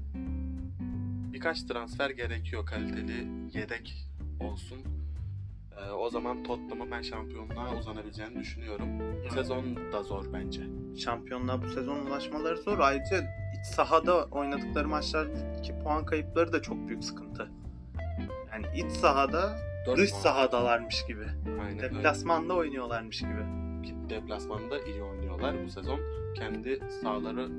birkaç 1.34 1.64
transfer 1.64 2.10
gerekiyor 2.10 2.66
kaliteli 2.66 3.28
yedek 3.54 4.08
olsun. 4.40 4.78
Ee, 5.78 5.92
o 5.92 6.10
zaman 6.10 6.44
Tottenham'ın 6.44 6.92
ben 6.92 7.02
şampiyonluğa 7.02 7.76
uzanabileceğini 7.76 8.40
düşünüyorum. 8.40 8.88
Sezon 9.34 9.64
da 9.94 10.04
zor 10.04 10.34
bence. 10.34 10.62
Şampiyonluğa 10.98 11.62
bu 11.62 11.70
sezon 11.70 12.06
ulaşmaları 12.06 12.58
zor. 12.58 12.80
Ayrıca 12.80 13.18
iç 13.60 13.66
sahada 13.76 14.26
oynadıkları 14.26 14.88
maçlardaki 14.88 15.80
puan 15.84 16.06
kayıpları 16.06 16.54
da 16.54 16.62
çok 16.62 16.88
büyük 16.88 17.04
sıkıntı. 17.04 17.52
Yani 18.52 18.66
iç 18.76 18.92
sahada 18.92 19.58
Dört 19.86 19.98
dış 19.98 20.12
puan. 20.12 20.22
sahadalarmış 20.22 21.06
gibi. 21.06 21.26
Aynen 21.64 21.84
öyle. 21.84 21.96
Deplasmanda 21.96 22.54
oynuyorlarmış 22.56 23.20
gibi. 23.20 23.46
Deplasmanda 24.10 24.80
iyi 24.80 25.04
oynuyorlar 25.04 25.66
bu 25.66 25.70
sezon. 25.70 26.00
Kendi 26.36 26.80
sahaları 27.02 27.50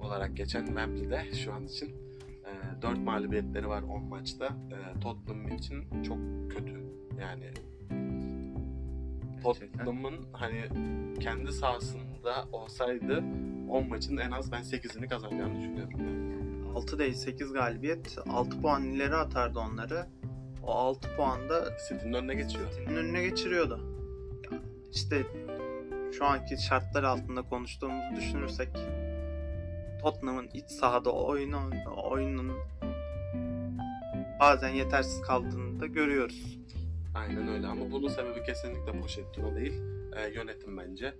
olarak 0.00 0.36
geçen 0.36 0.66
Wembley'de 0.66 1.34
şu 1.34 1.52
an 1.52 1.64
için 1.64 1.88
e, 2.44 2.82
4 2.82 2.98
mağlubiyetleri 2.98 3.68
var 3.68 3.82
10 3.82 4.04
maçta. 4.04 4.46
E, 4.46 5.00
Tottenham 5.00 5.56
için 5.56 6.02
çok 6.02 6.18
kötü. 6.50 6.82
Yani. 7.20 7.50
Tottenham'ın 9.42 10.14
hani 10.32 10.64
kendi 11.20 11.52
sahasında 11.52 12.44
olsaydı 12.52 13.24
10 13.68 13.88
maçın 13.88 14.16
en 14.16 14.30
az 14.30 14.52
ben 14.52 14.62
8'ini 14.62 15.08
kazanacağını 15.08 15.58
düşünüyorum. 15.58 16.00
6 16.76 16.98
değil 16.98 17.14
8 17.14 17.52
galibiyet 17.52 18.18
6 18.28 18.60
puan 18.60 18.82
ileri 18.82 19.14
atardı 19.14 19.58
onları. 19.58 20.06
O 20.62 20.70
6 20.70 21.16
puan 21.16 21.48
da 21.48 21.64
City'nin 21.88 22.12
önüne 22.12 22.34
geçiyor. 22.34 22.70
City'nin 22.70 22.96
önüne 22.96 23.22
geçiriyordu. 23.22 23.87
İşte 24.94 25.26
şu 26.18 26.24
anki 26.24 26.62
şartlar 26.62 27.02
altında 27.02 27.42
konuştuğumuzu 27.42 28.16
düşünürsek 28.16 28.68
Tottenham'ın 30.02 30.48
iç 30.54 30.66
sahada 30.66 31.12
oyunu, 31.12 31.70
oyunun 32.10 32.56
bazen 34.40 34.68
yetersiz 34.68 35.20
kaldığını 35.22 35.80
da 35.80 35.86
görüyoruz. 35.86 36.58
Aynen 37.14 37.48
öyle 37.48 37.66
ama 37.66 37.90
bunun 37.90 38.08
sebebi 38.08 38.42
kesinlikle 38.42 39.00
Pochettino 39.00 39.56
değil. 39.56 39.74
e, 40.16 40.28
yönetim 40.34 40.76
bence. 40.76 41.14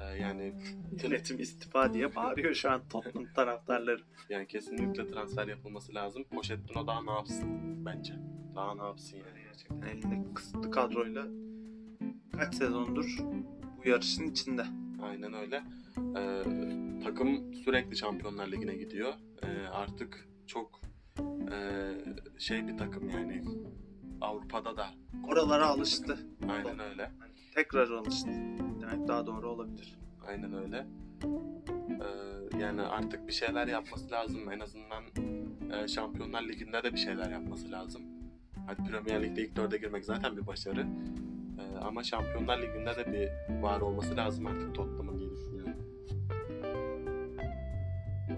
E, 0.00 0.04
yani 0.22 0.54
Yönetim 1.02 1.40
istifa 1.40 1.94
diye 1.94 2.14
bağırıyor 2.16 2.54
şu 2.54 2.70
an 2.70 2.80
Tottenham 2.90 3.26
taraftarları. 3.34 4.00
Yani 4.28 4.46
kesinlikle 4.46 5.10
transfer 5.10 5.48
yapılması 5.48 5.94
lazım. 5.94 6.24
Pochettino 6.24 6.86
daha 6.86 7.02
ne 7.02 7.10
yapsın 7.10 7.46
bence. 7.86 8.12
Daha 8.56 8.74
ne 8.74 8.82
yapsın 8.82 9.16
yani. 9.16 9.44
Gerçekten 9.44 9.82
elinde 9.82 10.34
kısıtlı 10.34 10.70
kadroyla 10.70 11.26
kaç 12.36 12.54
sezondur 12.54 13.18
bu 13.78 13.88
yarışın 13.88 14.26
içinde. 14.26 14.66
Aynen 15.02 15.34
öyle. 15.34 15.62
Ee, 16.16 16.42
takım 17.04 17.54
sürekli 17.54 17.96
Şampiyonlar 17.96 18.52
Ligi'ne 18.52 18.74
gidiyor. 18.74 19.12
Ee, 19.42 19.66
artık 19.72 20.28
çok 20.46 20.80
ee, 21.52 21.94
şey 22.38 22.68
bir 22.68 22.78
takım 22.78 23.10
yani. 23.10 23.44
Avrupa'da 24.20 24.76
da. 24.76 24.86
Oralara 25.28 25.66
alıştı. 25.66 26.18
Aynen 26.48 26.78
öyle. 26.78 27.10
Tekrar 27.54 27.90
alıştı. 27.90 28.30
Demek 28.80 29.08
daha 29.08 29.26
doğru 29.26 29.50
olabilir. 29.50 29.98
Aynen 30.26 30.54
öyle. 30.54 30.86
Ee, 31.88 32.58
yani 32.58 32.82
artık 32.82 33.28
bir 33.28 33.32
şeyler 33.32 33.66
yapması 33.66 34.10
lazım. 34.10 34.52
En 34.52 34.60
azından 34.60 35.04
ee, 35.72 35.88
Şampiyonlar 35.88 36.42
Ligi'nde 36.42 36.82
de 36.82 36.92
bir 36.92 36.98
şeyler 36.98 37.30
yapması 37.30 37.70
lazım. 37.70 38.02
Hadi 38.66 38.90
Premier 38.90 39.22
Lig'de 39.22 39.42
ilk 39.42 39.56
dörde 39.56 39.78
girmek 39.78 40.04
zaten 40.04 40.36
bir 40.36 40.46
başarı. 40.46 40.86
Ee, 41.58 41.78
ama 41.80 42.04
Şampiyonlar 42.04 42.58
Ligi'nde 42.62 42.96
de 42.96 43.12
bir 43.12 43.62
var 43.62 43.80
olması 43.80 44.16
lazım 44.16 44.46
artık 44.46 44.74
Tottenham'ın 44.74 45.18
diye 45.18 45.30
düşünüyorum. 45.30 45.74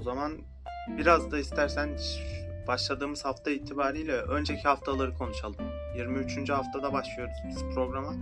O 0.00 0.02
zaman 0.02 0.38
biraz 0.98 1.30
da 1.30 1.38
istersen 1.38 1.96
başladığımız 2.66 3.24
hafta 3.24 3.50
itibariyle 3.50 4.12
önceki 4.12 4.62
haftaları 4.62 5.14
konuşalım. 5.14 5.56
23. 5.96 6.50
haftada 6.50 6.92
başlıyoruz 6.92 7.34
biz 7.48 7.74
programa. 7.74 8.14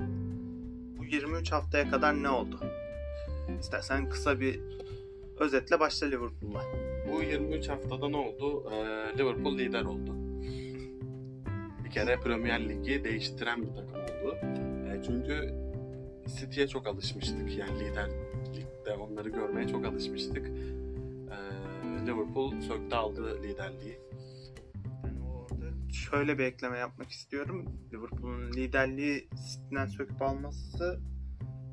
Bu 0.98 1.04
23 1.04 1.52
haftaya 1.52 1.90
kadar 1.90 2.22
ne 2.22 2.28
oldu? 2.28 2.60
İstersen 3.60 4.08
kısa 4.08 4.40
bir 4.40 4.60
özetle 5.38 5.80
başla 5.80 6.06
Liverpool'la. 6.06 6.62
Bu 7.12 7.22
23 7.22 7.68
haftada 7.68 8.08
ne 8.08 8.16
oldu? 8.16 8.70
Ee, 8.72 9.18
Liverpool 9.18 9.58
lider 9.58 9.82
oldu. 9.82 10.14
Bir 11.84 11.90
kere 11.90 12.20
Premier 12.20 12.68
Ligi 12.68 13.04
değiştiren 13.04 13.62
bir 13.62 13.74
takım 13.74 13.94
oldu. 13.94 14.36
Çünkü 15.06 15.54
City'ye 16.38 16.68
çok 16.68 16.86
alışmıştık. 16.86 17.56
Yani 17.56 17.80
lider 17.80 18.10
ligde 18.56 18.94
onları 18.94 19.28
görmeye 19.28 19.68
çok 19.68 19.86
alışmıştık. 19.86 20.46
Ee, 20.46 22.06
Liverpool 22.06 22.60
söktü 22.60 22.96
aldı 22.96 23.42
liderliği. 23.42 23.98
Yani 25.04 25.20
orada 25.24 25.92
şöyle 25.92 26.38
bir 26.38 26.44
ekleme 26.44 26.78
yapmak 26.78 27.10
istiyorum. 27.10 27.64
Liverpool'un 27.92 28.52
liderliği 28.52 29.28
City'den 29.52 29.86
söküp 29.86 30.22
alması 30.22 31.00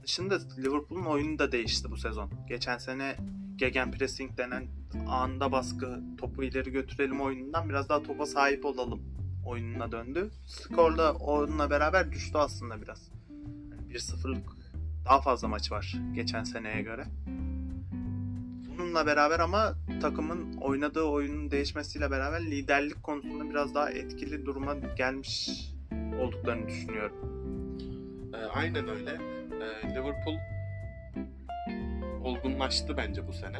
dışında 0.03 0.39
Liverpool'un 0.57 1.05
oyunu 1.05 1.39
da 1.39 1.51
değişti 1.51 1.91
bu 1.91 1.97
sezon. 1.97 2.31
Geçen 2.47 2.77
sene 2.77 3.15
gegenpressing 3.55 4.37
denen 4.37 4.67
anda 5.07 5.51
baskı, 5.51 5.99
topu 6.17 6.43
ileri 6.43 6.71
götürelim 6.71 7.21
oyunundan 7.21 7.69
biraz 7.69 7.89
daha 7.89 8.03
topa 8.03 8.25
sahip 8.25 8.65
olalım 8.65 9.01
oyununa 9.45 9.91
döndü. 9.91 10.31
Skor 10.45 10.97
da 10.97 11.13
onunla 11.13 11.69
beraber 11.69 12.11
düştü 12.11 12.37
aslında 12.37 12.81
biraz. 12.81 13.14
Yani 13.95 14.03
1-0'lık 14.03 14.49
daha 15.05 15.21
fazla 15.21 15.47
maç 15.47 15.71
var 15.71 15.95
geçen 16.13 16.43
seneye 16.43 16.81
göre. 16.81 17.05
Bununla 18.77 19.05
beraber 19.05 19.39
ama 19.39 19.75
takımın 20.01 20.53
oynadığı 20.53 21.03
oyunun 21.03 21.51
değişmesiyle 21.51 22.11
beraber 22.11 22.41
liderlik 22.41 23.03
konusunda 23.03 23.49
biraz 23.49 23.75
daha 23.75 23.89
etkili 23.91 24.45
duruma 24.45 24.73
gelmiş 24.73 25.49
olduklarını 26.21 26.67
düşünüyorum. 26.67 27.15
Ee, 28.33 28.37
aynen 28.37 28.87
öyle. 28.87 29.11
Ee, 29.11 29.89
Liverpool 29.89 30.37
olgunlaştı 32.23 32.97
bence 32.97 33.27
bu 33.27 33.33
sene. 33.33 33.57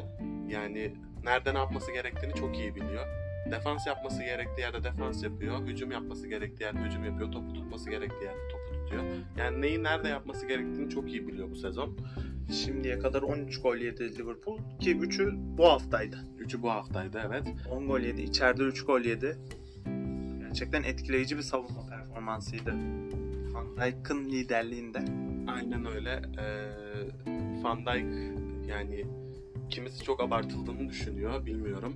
Yani 0.48 0.96
nerede 1.24 1.54
ne 1.54 1.58
yapması 1.58 1.92
gerektiğini 1.92 2.34
çok 2.34 2.58
iyi 2.58 2.76
biliyor. 2.76 3.06
Defans 3.52 3.88
yapması 3.88 4.24
gerektiği 4.24 4.62
yerde 4.62 4.84
defans 4.84 5.24
yapıyor. 5.24 5.62
Hücum 5.62 5.92
yapması 5.92 6.28
gerektiği 6.28 6.64
yerde 6.64 6.80
hücum 6.80 7.06
yapıyor. 7.06 7.32
Topu 7.32 7.54
tutması 7.54 7.90
gerektiği 7.90 8.24
yerde 8.24 8.48
topu 8.52 8.65
tutuyor. 8.86 9.04
Yani 9.38 9.62
neyi 9.62 9.84
nerede 9.84 10.08
yapması 10.08 10.48
gerektiğini 10.48 10.90
çok 10.90 11.10
iyi 11.10 11.28
biliyor 11.28 11.50
bu 11.52 11.56
sezon. 11.56 11.98
Şimdiye 12.52 13.00
kadar 13.00 13.22
13 13.22 13.62
gol 13.62 13.76
yedi 13.76 14.18
Liverpool 14.18 14.58
ki 14.80 14.98
3'ü 14.98 15.34
bu 15.58 15.66
haftaydı. 15.66 16.18
Üçü 16.40 16.62
bu 16.62 16.70
haftaydı 16.70 17.22
evet. 17.28 17.44
10 17.72 17.88
gol 17.88 18.00
yedi, 18.00 18.22
içeride 18.22 18.64
3 18.64 18.86
gol 18.86 19.02
yedi. 19.02 19.38
Gerçekten 20.40 20.84
etkileyici 20.84 21.38
bir 21.38 21.42
savunma 21.42 21.88
performansıydı. 21.90 22.72
Van 23.54 23.78
Dijk'ın 23.78 24.26
liderliğinde. 24.26 25.00
Aynen 25.48 25.86
öyle. 25.86 26.22
Ee, 26.40 27.64
Van 27.64 27.86
Dijk 27.86 28.36
yani 28.68 29.06
kimisi 29.70 30.04
çok 30.04 30.22
abartıldığını 30.22 30.90
düşünüyor 30.90 31.46
bilmiyorum. 31.46 31.96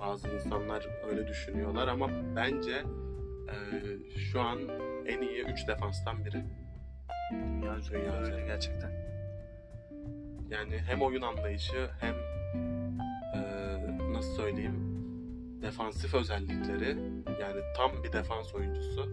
Bazı 0.00 0.28
insanlar 0.28 0.86
öyle 1.10 1.28
düşünüyorlar 1.28 1.88
ama 1.88 2.10
bence 2.36 2.82
e, 3.48 3.56
şu 4.18 4.40
an 4.40 4.58
en 5.06 5.22
iyi 5.22 5.44
3 5.44 5.68
defanstan 5.68 6.24
biri. 6.24 6.44
Dünya 7.32 7.76
üzerinde 7.76 8.10
öyle 8.10 8.46
gerçekten. 8.46 8.90
Yani 10.48 10.78
hem 10.78 11.02
oyun 11.02 11.22
anlayışı 11.22 11.90
hem 12.00 12.14
e, 13.34 13.42
nasıl 14.12 14.36
söyleyeyim 14.36 14.90
defansif 15.62 16.14
özellikleri 16.14 16.88
yani 17.40 17.60
tam 17.76 18.04
bir 18.04 18.12
defans 18.12 18.54
oyuncusu, 18.54 19.08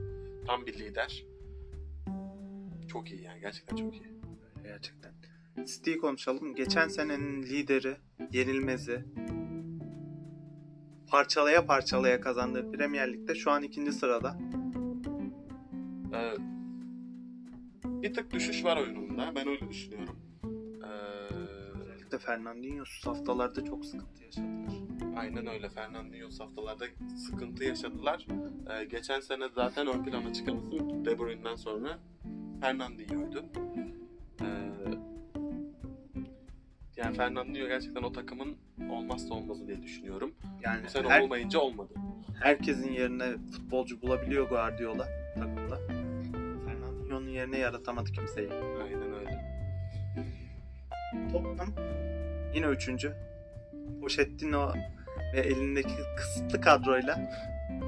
tam 0.47 0.65
bir 0.65 0.79
lider. 0.79 1.25
Çok 2.87 3.11
iyi 3.11 3.21
yani 3.21 3.39
gerçekten 3.39 3.75
çok 3.75 3.93
iyi. 3.95 4.03
Gerçekten. 4.63 5.11
City'yi 5.65 5.97
konuşalım. 5.97 6.55
Geçen 6.55 6.87
senenin 6.87 7.43
lideri, 7.43 7.97
yenilmezi, 8.31 9.05
parçalaya 11.07 11.65
parçalaya 11.65 12.21
kazandığı 12.21 12.71
Premier 12.71 13.13
Lig'de 13.13 13.35
şu 13.35 13.51
an 13.51 13.63
ikinci 13.63 13.91
sırada. 13.91 14.37
Ee, 16.13 16.33
bir 17.85 18.13
tık 18.13 18.31
düşüş 18.33 18.63
var 18.63 18.77
oyununda. 18.77 19.31
Ben 19.35 19.47
öyle 19.47 19.69
düşünüyorum. 19.69 20.15
Ee, 20.83 20.87
Özellikle 21.81 22.17
Fernandinho 22.17 22.85
şu 22.85 23.09
haftalarda 23.09 23.65
çok 23.65 23.85
sıkıntı 23.85 24.23
yaşadılar. 24.23 24.73
aynen 25.17 25.47
öyle. 25.47 25.69
Fernandinho 25.69 26.27
haftalarda 26.39 26.85
sıkıntı 27.29 27.63
yaşadılar. 27.63 28.27
Ee, 28.69 28.85
geçen 28.85 29.19
sene 29.19 29.43
zaten 29.55 29.87
ön 29.87 30.03
plana 30.03 30.33
çıkan 30.33 30.57
isim 30.71 31.05
De 31.05 31.19
Bruyne'den 31.19 31.55
sonra 31.55 31.99
Fernandinho'ydu. 32.61 33.45
Ee, 34.41 34.45
yani 36.97 37.15
Fernandinho 37.17 37.67
gerçekten 37.67 38.03
o 38.03 38.11
takımın 38.11 38.57
olmazsa 38.89 39.33
olmazı 39.33 39.67
diye 39.67 39.81
düşünüyorum. 39.83 40.35
Yani 40.63 40.81
Bu 40.85 40.89
sene 40.89 41.09
her- 41.09 41.21
olmayınca 41.21 41.59
olmadı. 41.59 41.93
herkesin 42.41 42.91
yerine 42.93 43.37
futbolcu 43.51 44.01
bulabiliyor 44.01 44.49
Guardiola. 44.49 45.07
Fernandinho'nun 47.17 47.27
yerine 47.27 47.57
yaratamadı 47.57 48.11
kimseyi. 48.11 48.49
Aynen 48.83 49.13
öyle. 49.19 49.57
Tottenham 51.31 51.73
yine 52.53 52.65
üçüncü. 52.65 53.13
Pochettino 54.01 54.73
ve 55.33 55.39
elindeki 55.39 55.95
kısıtlı 56.17 56.61
kadroyla 56.61 57.31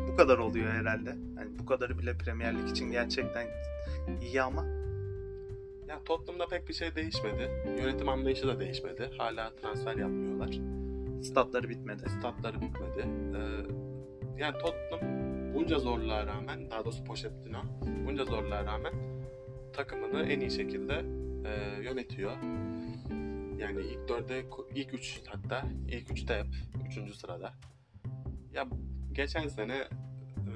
bu 0.07 0.15
kadar 0.15 0.37
oluyor 0.37 0.73
herhalde. 0.73 1.09
Yani 1.09 1.59
bu 1.59 1.65
kadarı 1.65 1.97
bile 1.97 2.17
Premier 2.17 2.57
Lig 2.57 2.69
için 2.69 2.91
gerçekten 2.91 3.47
iyi 4.21 4.41
ama 4.41 4.65
Ya 5.87 5.99
Tottenham'da 6.05 6.47
pek 6.47 6.69
bir 6.69 6.73
şey 6.73 6.95
değişmedi. 6.95 7.49
Yönetim 7.81 8.09
anlayışı 8.09 8.47
da 8.47 8.59
değişmedi. 8.59 9.09
Hala 9.17 9.51
transfer 9.61 9.95
yapmıyorlar. 9.95 10.59
statları 11.23 11.69
bitmedi. 11.69 12.09
statları 12.19 12.61
bitmedi. 12.61 13.05
Ee, 13.35 13.39
yani 14.37 14.57
Tottenham 14.57 15.19
bunca 15.53 15.79
zorluğa 15.79 16.27
rağmen, 16.27 16.71
daha 16.71 16.85
doğrusu 16.85 17.03
Pochettino 17.03 17.61
bunca 18.07 18.25
zorluğa 18.25 18.65
rağmen 18.65 19.08
takımını 19.73 20.23
en 20.23 20.39
iyi 20.39 20.51
şekilde 20.51 21.05
e, 21.45 21.83
yönetiyor. 21.83 22.31
Yani 23.57 23.81
ilk 23.81 24.07
dörde, 24.09 24.45
ilk 24.75 24.93
üç 24.93 25.21
hatta, 25.27 25.65
ilk 25.87 26.11
üçte 26.11 26.35
hep, 26.37 26.47
üçüncü 26.89 27.13
sırada. 27.13 27.53
Ya 28.53 28.67
geçen 29.11 29.47
sene 29.47 29.75
e, 30.37 30.53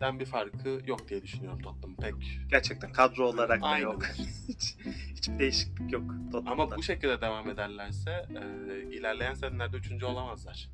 den 0.00 0.20
bir 0.20 0.24
farkı 0.26 0.80
yok 0.86 1.08
diye 1.08 1.22
düşünüyorum 1.22 1.60
Tottenham 1.62 1.96
pek. 1.96 2.14
Gerçekten 2.50 2.92
kadro 2.92 3.26
olarak 3.28 3.62
da 3.62 3.66
Aynen. 3.66 3.84
yok. 3.84 4.04
Hiç, 4.48 4.76
hiçbir 5.16 5.38
değişiklik 5.38 5.92
yok 5.92 6.02
Tottenham'da. 6.32 6.62
Ama 6.62 6.76
bu 6.76 6.82
şekilde 6.82 7.20
devam 7.20 7.50
ederlerse 7.50 8.10
e, 8.10 8.82
ilerleyen 8.96 9.34
senelerde 9.34 9.76
üçüncü 9.76 10.06
olamazlar. 10.06 10.70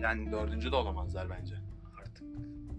yani 0.00 0.32
Dördüncü 0.32 0.72
de 0.72 0.76
olamazlar 0.76 1.30
bence. 1.30 1.54
artık 2.00 2.22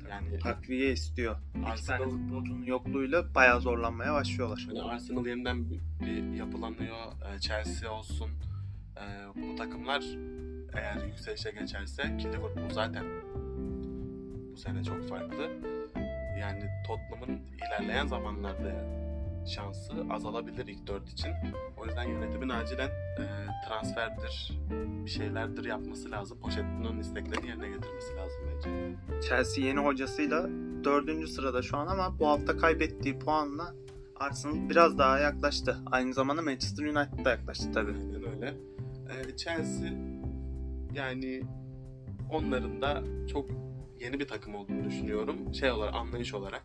Yani 0.10 0.40
takviye 0.40 0.92
istiyor. 0.92 1.36
Arsenal, 1.66 2.10
futbolcunun 2.10 2.64
yokluğuyla 2.64 3.36
bayağı 3.36 3.62
zorlanmaya 3.62 4.14
başlıyorlar. 4.14 4.66
hani 4.68 4.82
Arsenal 4.82 5.26
yeniden 5.26 5.70
bir, 5.70 5.80
bir 6.00 6.38
yapılanıyor. 6.38 6.98
Ee, 7.36 7.40
Chelsea 7.40 7.92
olsun. 7.92 8.30
Ee, 8.98 9.02
bu 9.36 9.56
takımlar 9.56 10.04
eğer 10.74 11.06
yükselişe 11.06 11.52
geçerse 11.52 12.18
ki 12.18 12.28
Liverpool 12.28 12.70
zaten 12.70 13.06
bu 14.52 14.58
sene 14.58 14.84
çok 14.84 15.10
farklı. 15.10 15.52
Yani 16.40 16.64
Tottenham'ın 16.88 17.42
ilerleyen 17.68 18.08
zamanlarda 18.08 18.86
şansı 19.50 19.94
azalabilir 20.10 20.68
ilk 20.68 20.88
dört 20.88 21.10
için. 21.10 21.32
O 21.78 21.86
yüzden 21.86 22.04
yönetimin 22.04 22.50
acilen 22.50 22.90
e, 22.90 23.24
transferdir, 23.68 24.60
bir 25.06 25.10
şeylerdir 25.10 25.66
yapması 25.66 26.12
lazım. 26.12 26.40
Pochettino'nun 26.40 27.00
isteklerini 27.00 27.48
yerine 27.48 27.70
getirmesi 27.70 28.16
lazım 28.16 28.42
bence. 28.56 28.96
Chelsea 29.28 29.66
yeni 29.66 29.80
hocasıyla 29.80 30.50
dördüncü 30.84 31.28
sırada 31.28 31.62
şu 31.62 31.78
an 31.78 31.88
ama 31.88 32.20
bu 32.20 32.28
hafta 32.28 32.58
kaybettiği 32.58 33.20
puanla 33.20 33.74
Arsenal 34.16 34.70
biraz 34.70 34.98
daha 34.98 35.20
yaklaştı. 35.20 35.78
Aynı 35.92 36.14
zamanda 36.14 36.42
Manchester 36.42 36.86
United 36.86 37.26
da 37.26 37.30
yaklaştı 37.30 37.72
tabii. 37.72 37.92
Aynen 37.92 38.24
öyle. 38.36 38.54
Ee, 39.10 39.38
Chelsea 39.38 39.90
yani 40.94 41.44
onların 42.32 42.82
da 42.82 43.04
çok 43.32 43.50
yeni 44.00 44.20
bir 44.20 44.28
takım 44.28 44.56
olduğunu 44.56 44.84
düşünüyorum. 44.84 45.54
Şey 45.54 45.72
olarak, 45.72 45.96
anlayış 45.96 46.34
olarak. 46.34 46.64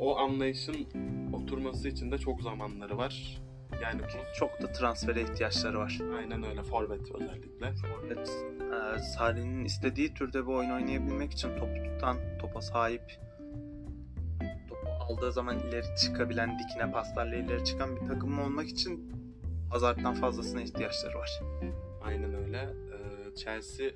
O 0.00 0.16
anlayışın 0.18 0.86
oturması 1.32 1.88
için 1.88 2.12
de 2.12 2.18
çok 2.18 2.42
zamanları 2.42 2.98
var. 2.98 3.40
Yani 3.82 4.02
bu 4.02 4.34
Çok 4.38 4.62
da 4.62 4.72
transfere 4.72 5.22
ihtiyaçları 5.22 5.78
var. 5.78 5.98
aynen 6.18 6.42
öyle 6.42 6.62
forvet 6.62 7.10
özellikle. 7.14 7.72
Forvet, 7.72 8.28
e, 8.98 8.98
Sarri'nin 8.98 9.64
istediği 9.64 10.14
türde 10.14 10.42
bir 10.46 10.52
oyun 10.52 10.70
oynayabilmek 10.70 11.32
için 11.32 11.56
topu 11.56 11.74
tutan, 11.84 12.16
topa 12.40 12.60
sahip, 12.60 13.20
topu 14.68 14.88
aldığı 14.88 15.32
zaman 15.32 15.58
ileri 15.58 15.86
çıkabilen, 16.02 16.58
dikine 16.58 16.92
paslarla 16.92 17.36
ileri 17.36 17.64
çıkan 17.64 17.96
bir 17.96 18.06
takım 18.06 18.38
olmak 18.38 18.68
için 18.68 19.12
Hazard'dan 19.70 20.14
fazlasına 20.14 20.62
ihtiyaçları 20.62 21.18
var. 21.18 21.40
Aynen 22.04 22.34
öyle. 22.34 22.58
Ee, 22.58 23.34
Chelsea 23.36 23.90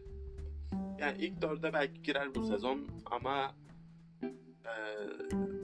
yani 1.00 1.18
ilk 1.18 1.42
dörde 1.42 1.72
belki 1.72 2.02
girer 2.02 2.34
bu 2.34 2.46
sezon 2.46 2.88
ama 3.10 3.54
e, 4.64 4.72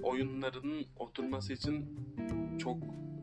oyunlarının 0.02 0.86
oturması 0.96 1.52
için 1.52 1.98
çok 2.58 2.76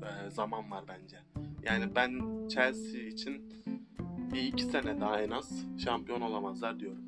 e, 0.04 0.30
zaman 0.30 0.72
var 0.72 0.84
bence. 0.88 1.18
Yani 1.64 1.96
ben 1.96 2.22
Chelsea 2.48 3.02
için 3.02 3.54
bir 4.34 4.42
iki 4.42 4.64
sene 4.64 5.02
daha 5.02 5.22
en 5.22 5.32
az 5.32 5.66
şampiyon 5.78 6.22
olamazlar 6.22 6.80
diyorum. 6.80 7.04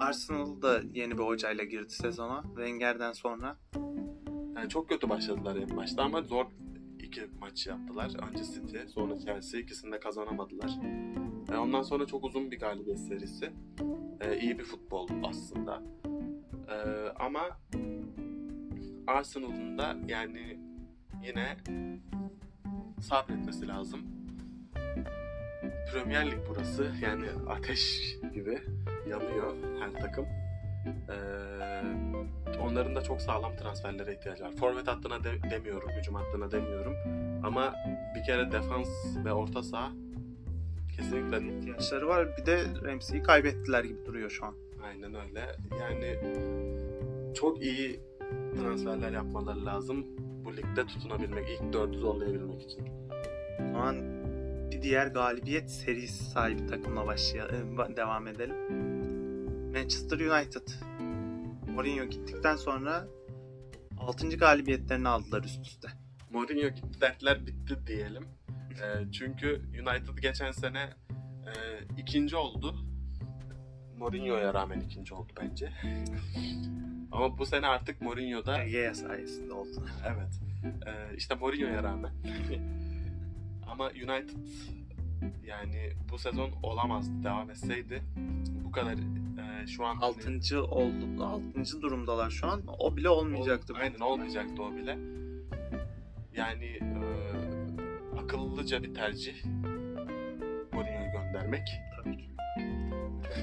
Arsenal 0.00 0.62
da 0.62 0.80
yeni 0.94 1.18
bir 1.18 1.22
hocayla 1.22 1.64
girdi 1.64 1.92
sezona. 1.92 2.42
Wenger'den 2.42 3.12
sonra. 3.12 3.56
Yani 4.56 4.68
çok 4.68 4.88
kötü 4.88 5.08
başladılar 5.08 5.56
en 5.56 5.76
başta 5.76 6.02
ama 6.02 6.22
zor 6.22 6.46
iki 6.98 7.20
maç 7.40 7.66
yaptılar. 7.66 8.12
Önce 8.28 8.44
City, 8.44 8.78
sonra 8.88 9.18
Chelsea 9.18 9.60
ikisini 9.60 9.92
de 9.92 10.00
kazanamadılar. 10.00 10.78
E, 11.52 11.56
ondan 11.56 11.82
sonra 11.82 12.06
çok 12.06 12.24
uzun 12.24 12.50
bir 12.50 12.60
galibiyet 12.60 13.00
serisi. 13.00 13.52
E, 14.20 14.38
iyi 14.40 14.58
bir 14.58 14.64
futbol 14.64 15.08
aslında. 15.24 15.82
E, 16.70 16.74
ama 17.18 17.40
Arsenal'ın 19.06 19.78
da 19.78 19.96
yani 20.06 20.58
yine 21.24 21.56
sabretmesi 23.00 23.68
lazım. 23.68 24.00
Premier 25.92 26.26
Lig 26.30 26.38
burası. 26.48 26.92
Yani 27.02 27.26
ateş 27.48 28.00
gibi 28.34 28.58
yanıyor 29.08 29.54
her 29.80 29.92
takım. 30.00 30.26
E, 31.08 31.16
onların 32.60 32.96
da 32.96 33.02
çok 33.02 33.20
sağlam 33.22 33.56
transferlere 33.56 34.14
ihtiyacı 34.14 34.44
var. 34.44 34.52
Forvet 34.52 34.88
hattına 34.88 35.24
de- 35.24 35.50
demiyorum, 35.50 35.90
hücum 35.90 36.14
hattına 36.14 36.50
demiyorum. 36.50 36.94
Ama 37.44 37.74
bir 38.16 38.22
kere 38.24 38.52
defans 38.52 38.88
ve 39.24 39.32
orta 39.32 39.62
saha 39.62 39.92
kesinlikle 40.96 41.58
ihtiyaçları 41.58 42.08
var. 42.08 42.36
Bir 42.36 42.46
de 42.46 42.64
Ramsey'i 42.84 43.22
kaybettiler 43.22 43.84
gibi 43.84 44.06
duruyor 44.06 44.30
şu 44.30 44.46
an. 44.46 44.54
Aynen 44.88 45.14
öyle. 45.14 45.56
Yani 45.80 46.18
çok 47.34 47.62
iyi 47.62 48.00
transferler 48.56 49.12
yapmaları 49.12 49.66
lazım 49.66 50.06
bu 50.44 50.56
ligde 50.56 50.86
tutunabilmek, 50.86 51.48
ilk 51.48 51.72
dördü 51.72 51.98
zorlayabilmek 51.98 52.62
için. 52.62 52.88
O 53.60 53.72
zaman 53.72 53.96
bir 54.70 54.82
diğer 54.82 55.06
galibiyet 55.06 55.70
serisi 55.70 56.24
sahibi 56.24 56.66
takımla 56.66 57.06
başlayalım, 57.06 57.80
e, 57.80 57.96
devam 57.96 58.26
edelim. 58.26 58.56
Manchester 59.72 60.20
United. 60.20 60.68
Mourinho 61.68 62.04
gittikten 62.04 62.56
sonra 62.56 63.08
6. 63.98 64.28
galibiyetlerini 64.28 65.08
aldılar 65.08 65.44
üst 65.44 65.66
üste. 65.66 65.88
Mourinho 66.30 66.68
gitti, 66.68 67.00
dertler 67.00 67.46
bitti 67.46 67.78
diyelim. 67.86 68.24
Ee, 68.82 69.12
çünkü 69.12 69.62
United 69.72 70.18
geçen 70.22 70.52
sene 70.52 70.90
e, 71.46 71.52
ikinci 71.98 72.36
oldu. 72.36 72.87
Mourinho'ya 73.98 74.54
rağmen 74.54 74.80
ikinci 74.80 75.14
oldu 75.14 75.32
bence. 75.40 75.72
Ama 77.12 77.38
bu 77.38 77.46
sene 77.46 77.66
artık 77.66 78.00
Mourinho'da 78.02 78.62
Ege'ye 78.64 78.94
sayesinde 78.94 79.52
oldu. 79.52 79.86
evet 80.06 80.40
e, 80.86 81.16
işte 81.16 81.34
Mourinho'ya 81.34 81.82
rağmen. 81.82 82.12
Ama 83.70 83.86
United 83.86 84.36
yani 85.46 85.90
bu 86.12 86.18
sezon 86.18 86.50
olamazdı 86.62 87.24
devam 87.24 87.50
etseydi 87.50 88.02
bu 88.64 88.70
kadar 88.72 88.92
e, 88.94 89.66
şu 89.66 89.86
an 89.86 89.96
6. 89.96 90.62
oldu. 90.64 91.24
6. 91.24 91.82
durumdalar 91.82 92.30
şu 92.30 92.46
an. 92.46 92.62
O 92.78 92.96
bile 92.96 93.08
olmayacaktı. 93.08 93.72
Ol- 93.74 93.78
Aynen 93.78 93.98
olmayacaktı 94.00 94.62
o 94.62 94.76
bile. 94.76 94.98
Yani 96.36 96.64
e, 96.64 96.90
akıllıca 98.20 98.82
bir 98.82 98.94
tercih 98.94 99.44
Mourinho'yu 100.72 101.12
göndermek. 101.12 101.68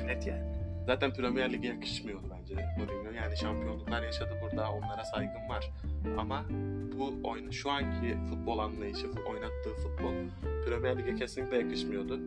Net 0.05 0.27
yani. 0.27 0.55
Zaten 0.85 1.13
Premier 1.13 1.53
Lig'e 1.53 1.67
yakışmıyordu 1.67 2.27
bence 2.31 2.55
Mourinho. 2.77 3.11
Yani 3.11 3.37
şampiyonluklar 3.37 4.03
yaşadı 4.03 4.39
burada. 4.41 4.71
Onlara 4.71 5.05
saygım 5.05 5.49
var. 5.49 5.71
Ama 6.17 6.45
bu 6.97 7.29
oyun 7.29 7.49
şu 7.49 7.71
anki 7.71 8.17
futbol 8.29 8.57
anlayışı, 8.59 9.07
oynattığı 9.07 9.73
futbol 9.73 10.13
Premier 10.65 10.97
Lig'e 10.97 11.15
kesinlikle 11.15 11.57
yakışmıyordu. 11.57 12.19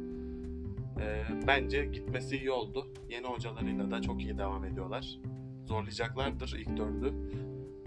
E, 1.01 1.23
bence 1.47 1.85
gitmesi 1.85 2.37
iyi 2.37 2.51
oldu. 2.51 2.87
Yeni 3.09 3.27
hocalarıyla 3.27 3.91
da 3.91 4.03
çok 4.03 4.23
iyi 4.23 4.39
devam 4.39 4.65
ediyorlar. 4.65 5.19
Zorlayacaklardır 5.67 6.57
ilk 6.59 6.77
dördü. 6.77 7.15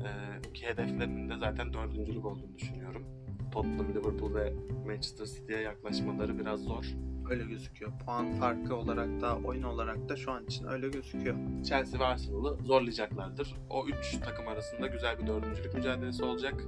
Ee, 0.03 0.53
ki 0.53 0.67
hedeflerinin 0.67 1.29
de 1.29 1.37
zaten 1.37 1.73
dördüncülük 1.73 2.25
olduğunu 2.25 2.57
düşünüyorum. 2.57 3.05
Tottenham, 3.51 3.89
Liverpool 3.89 4.35
ve 4.35 4.53
Manchester 4.87 5.25
City'ye 5.25 5.59
yaklaşmaları 5.59 6.39
biraz 6.39 6.59
zor. 6.59 6.85
Öyle 7.31 7.43
gözüküyor. 7.43 7.91
Puan 8.05 8.33
farkı 8.33 8.75
olarak 8.75 9.21
da 9.21 9.37
oyun 9.37 9.63
olarak 9.63 10.09
da 10.09 10.15
şu 10.15 10.31
an 10.31 10.45
için 10.45 10.67
öyle 10.67 10.89
gözüküyor. 10.89 11.35
Chelsea 11.67 11.99
ve 11.99 12.05
Arsenal'ı 12.05 12.63
zorlayacaklardır. 12.63 13.55
O 13.69 13.87
üç 13.87 14.19
takım 14.25 14.47
arasında 14.47 14.87
güzel 14.87 15.19
bir 15.19 15.27
dördüncülük 15.27 15.73
mücadelesi 15.73 16.23
olacak. 16.23 16.63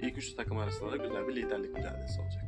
İlk 0.00 0.18
üç 0.18 0.34
takım 0.34 0.58
arasında 0.58 0.92
da 0.92 0.96
güzel 0.96 1.28
bir 1.28 1.36
liderlik 1.36 1.74
mücadelesi 1.74 2.20
olacak. 2.20 2.44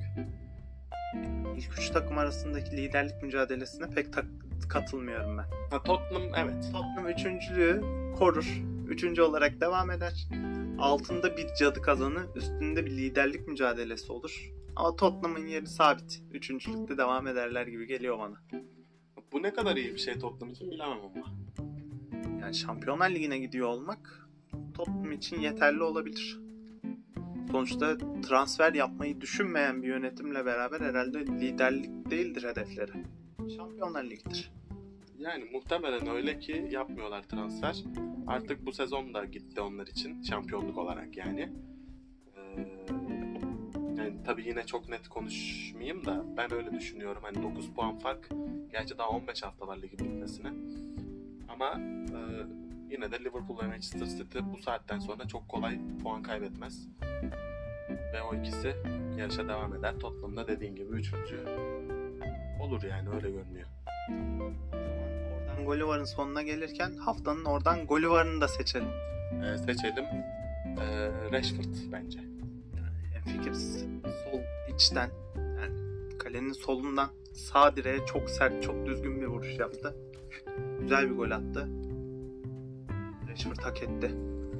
İlk 1.56 1.78
üç 1.78 1.90
takım 1.90 2.18
arasındaki 2.18 2.76
liderlik 2.76 3.22
mücadelesine 3.22 3.90
pek 3.90 4.12
tak- 4.12 4.26
katılmıyorum 4.68 5.38
ben. 5.38 5.44
Ha, 5.70 5.82
Tottenham 5.82 6.34
evet. 6.36 6.64
Tottenham 6.72 7.08
üçüncülüğü 7.08 7.80
korur. 8.18 8.62
Üçüncü 8.88 9.22
olarak 9.22 9.60
devam 9.60 9.90
eder. 9.90 10.28
Altında 10.78 11.36
bir 11.36 11.46
cadı 11.58 11.82
kazanı, 11.82 12.26
üstünde 12.34 12.86
bir 12.86 12.90
liderlik 12.90 13.48
mücadelesi 13.48 14.12
olur. 14.12 14.52
Ama 14.76 14.96
Tottenham'ın 14.96 15.46
yeri 15.46 15.66
sabit. 15.66 16.22
Üçüncülükte 16.32 16.98
devam 16.98 17.26
ederler 17.26 17.66
gibi 17.66 17.86
geliyor 17.86 18.18
bana. 18.18 18.36
Bu 19.32 19.42
ne 19.42 19.54
kadar 19.54 19.76
iyi 19.76 19.94
bir 19.94 19.98
şey 19.98 20.18
Tottenham 20.18 20.52
için 20.52 20.70
bilemem 20.70 20.98
ama. 20.98 21.26
Yani 22.40 22.54
Şampiyonlar 22.54 23.10
Ligi'ne 23.10 23.38
gidiyor 23.38 23.68
olmak 23.68 24.28
Tottenham 24.74 25.12
için 25.12 25.40
yeterli 25.40 25.82
olabilir. 25.82 26.40
Sonuçta 27.50 27.98
transfer 27.98 28.74
yapmayı 28.74 29.20
düşünmeyen 29.20 29.82
bir 29.82 29.88
yönetimle 29.88 30.44
beraber 30.44 30.80
herhalde 30.80 31.26
liderlik 31.26 32.10
değildir 32.10 32.44
hedefleri. 32.44 32.92
Şampiyonlar 33.56 34.04
Ligi'dir. 34.04 34.52
Yani 35.18 35.44
muhtemelen 35.52 36.08
öyle 36.08 36.38
ki 36.38 36.68
yapmıyorlar 36.70 37.22
transfer. 37.22 37.84
Artık 38.26 38.66
bu 38.66 38.72
sezon 38.72 39.14
da 39.14 39.24
gitti 39.24 39.60
onlar 39.60 39.86
için 39.86 40.22
şampiyonluk 40.22 40.78
olarak 40.78 41.16
yani. 41.16 41.52
Ee, 42.36 43.15
yani 44.06 44.22
tabii 44.24 44.48
yine 44.48 44.66
çok 44.66 44.88
net 44.88 45.08
konuşmayayım 45.08 46.06
da 46.06 46.24
ben 46.36 46.52
öyle 46.52 46.72
düşünüyorum. 46.72 47.22
Hani 47.24 47.42
9 47.42 47.70
puan 47.70 47.98
fark. 47.98 48.28
Gerçi 48.72 48.98
daha 48.98 49.08
15 49.08 49.42
hafta 49.42 49.66
var 49.66 49.76
ligin 49.76 49.98
bitmesine. 49.98 50.52
Ama 51.48 51.80
e, 52.14 52.18
yine 52.90 53.12
de 53.12 53.20
Liverpool 53.20 53.62
ve 53.62 53.66
Manchester 53.66 54.06
City 54.06 54.38
bu 54.52 54.58
saatten 54.58 54.98
sonra 54.98 55.28
çok 55.28 55.48
kolay 55.48 55.80
puan 56.02 56.22
kaybetmez. 56.22 56.88
Ve 58.12 58.22
o 58.22 58.34
ikisi 58.34 58.76
yarışa 59.18 59.48
devam 59.48 59.74
eder. 59.74 59.98
Tottenham'da 59.98 60.48
dediğin 60.48 60.74
gibi 60.74 60.92
üçüncü 60.92 61.40
olur 62.60 62.82
yani 62.82 63.08
öyle 63.08 63.30
görünüyor. 63.30 63.68
Oradan 65.36 65.64
Golivar'ın 65.64 66.04
sonuna 66.04 66.42
gelirken 66.42 66.96
haftanın 66.96 67.44
oradan 67.44 67.86
Golivar'ını 67.86 68.40
da 68.40 68.48
seçelim. 68.48 68.88
Ee, 69.44 69.58
seçelim. 69.58 70.04
Ee, 70.04 71.10
Rashford 71.32 71.92
bence. 71.92 72.25
Hemfikiriz. 73.26 73.86
Sol 74.24 74.40
içten 74.74 75.10
yani 75.36 75.74
kalenin 76.18 76.52
solundan 76.52 77.08
sağ 77.32 77.76
direğe 77.76 78.06
çok 78.06 78.30
sert, 78.30 78.62
çok 78.62 78.86
düzgün 78.86 79.20
bir 79.20 79.26
vuruş 79.26 79.58
yaptı. 79.58 79.96
Güzel 80.80 81.10
bir 81.10 81.16
gol 81.16 81.30
attı. 81.30 81.68
Rashford 83.28 83.58
hak 83.62 83.82
etti. 83.82 84.10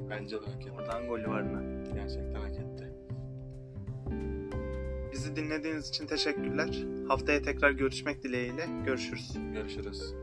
Bence 0.09 0.41
de 0.41 0.45
hak 0.45 0.61
etti. 0.61 0.71
Oradan 0.77 1.07
Golivar'ını. 1.07 1.83
Gerçekten 1.93 2.41
hak 2.41 2.51
etti. 2.51 2.93
Bizi 5.11 5.35
dinlediğiniz 5.35 5.89
için 5.89 6.07
teşekkürler. 6.07 6.85
Haftaya 7.07 7.41
tekrar 7.41 7.71
görüşmek 7.71 8.23
dileğiyle. 8.23 8.67
Görüşürüz. 8.85 9.37
Görüşürüz. 9.53 10.13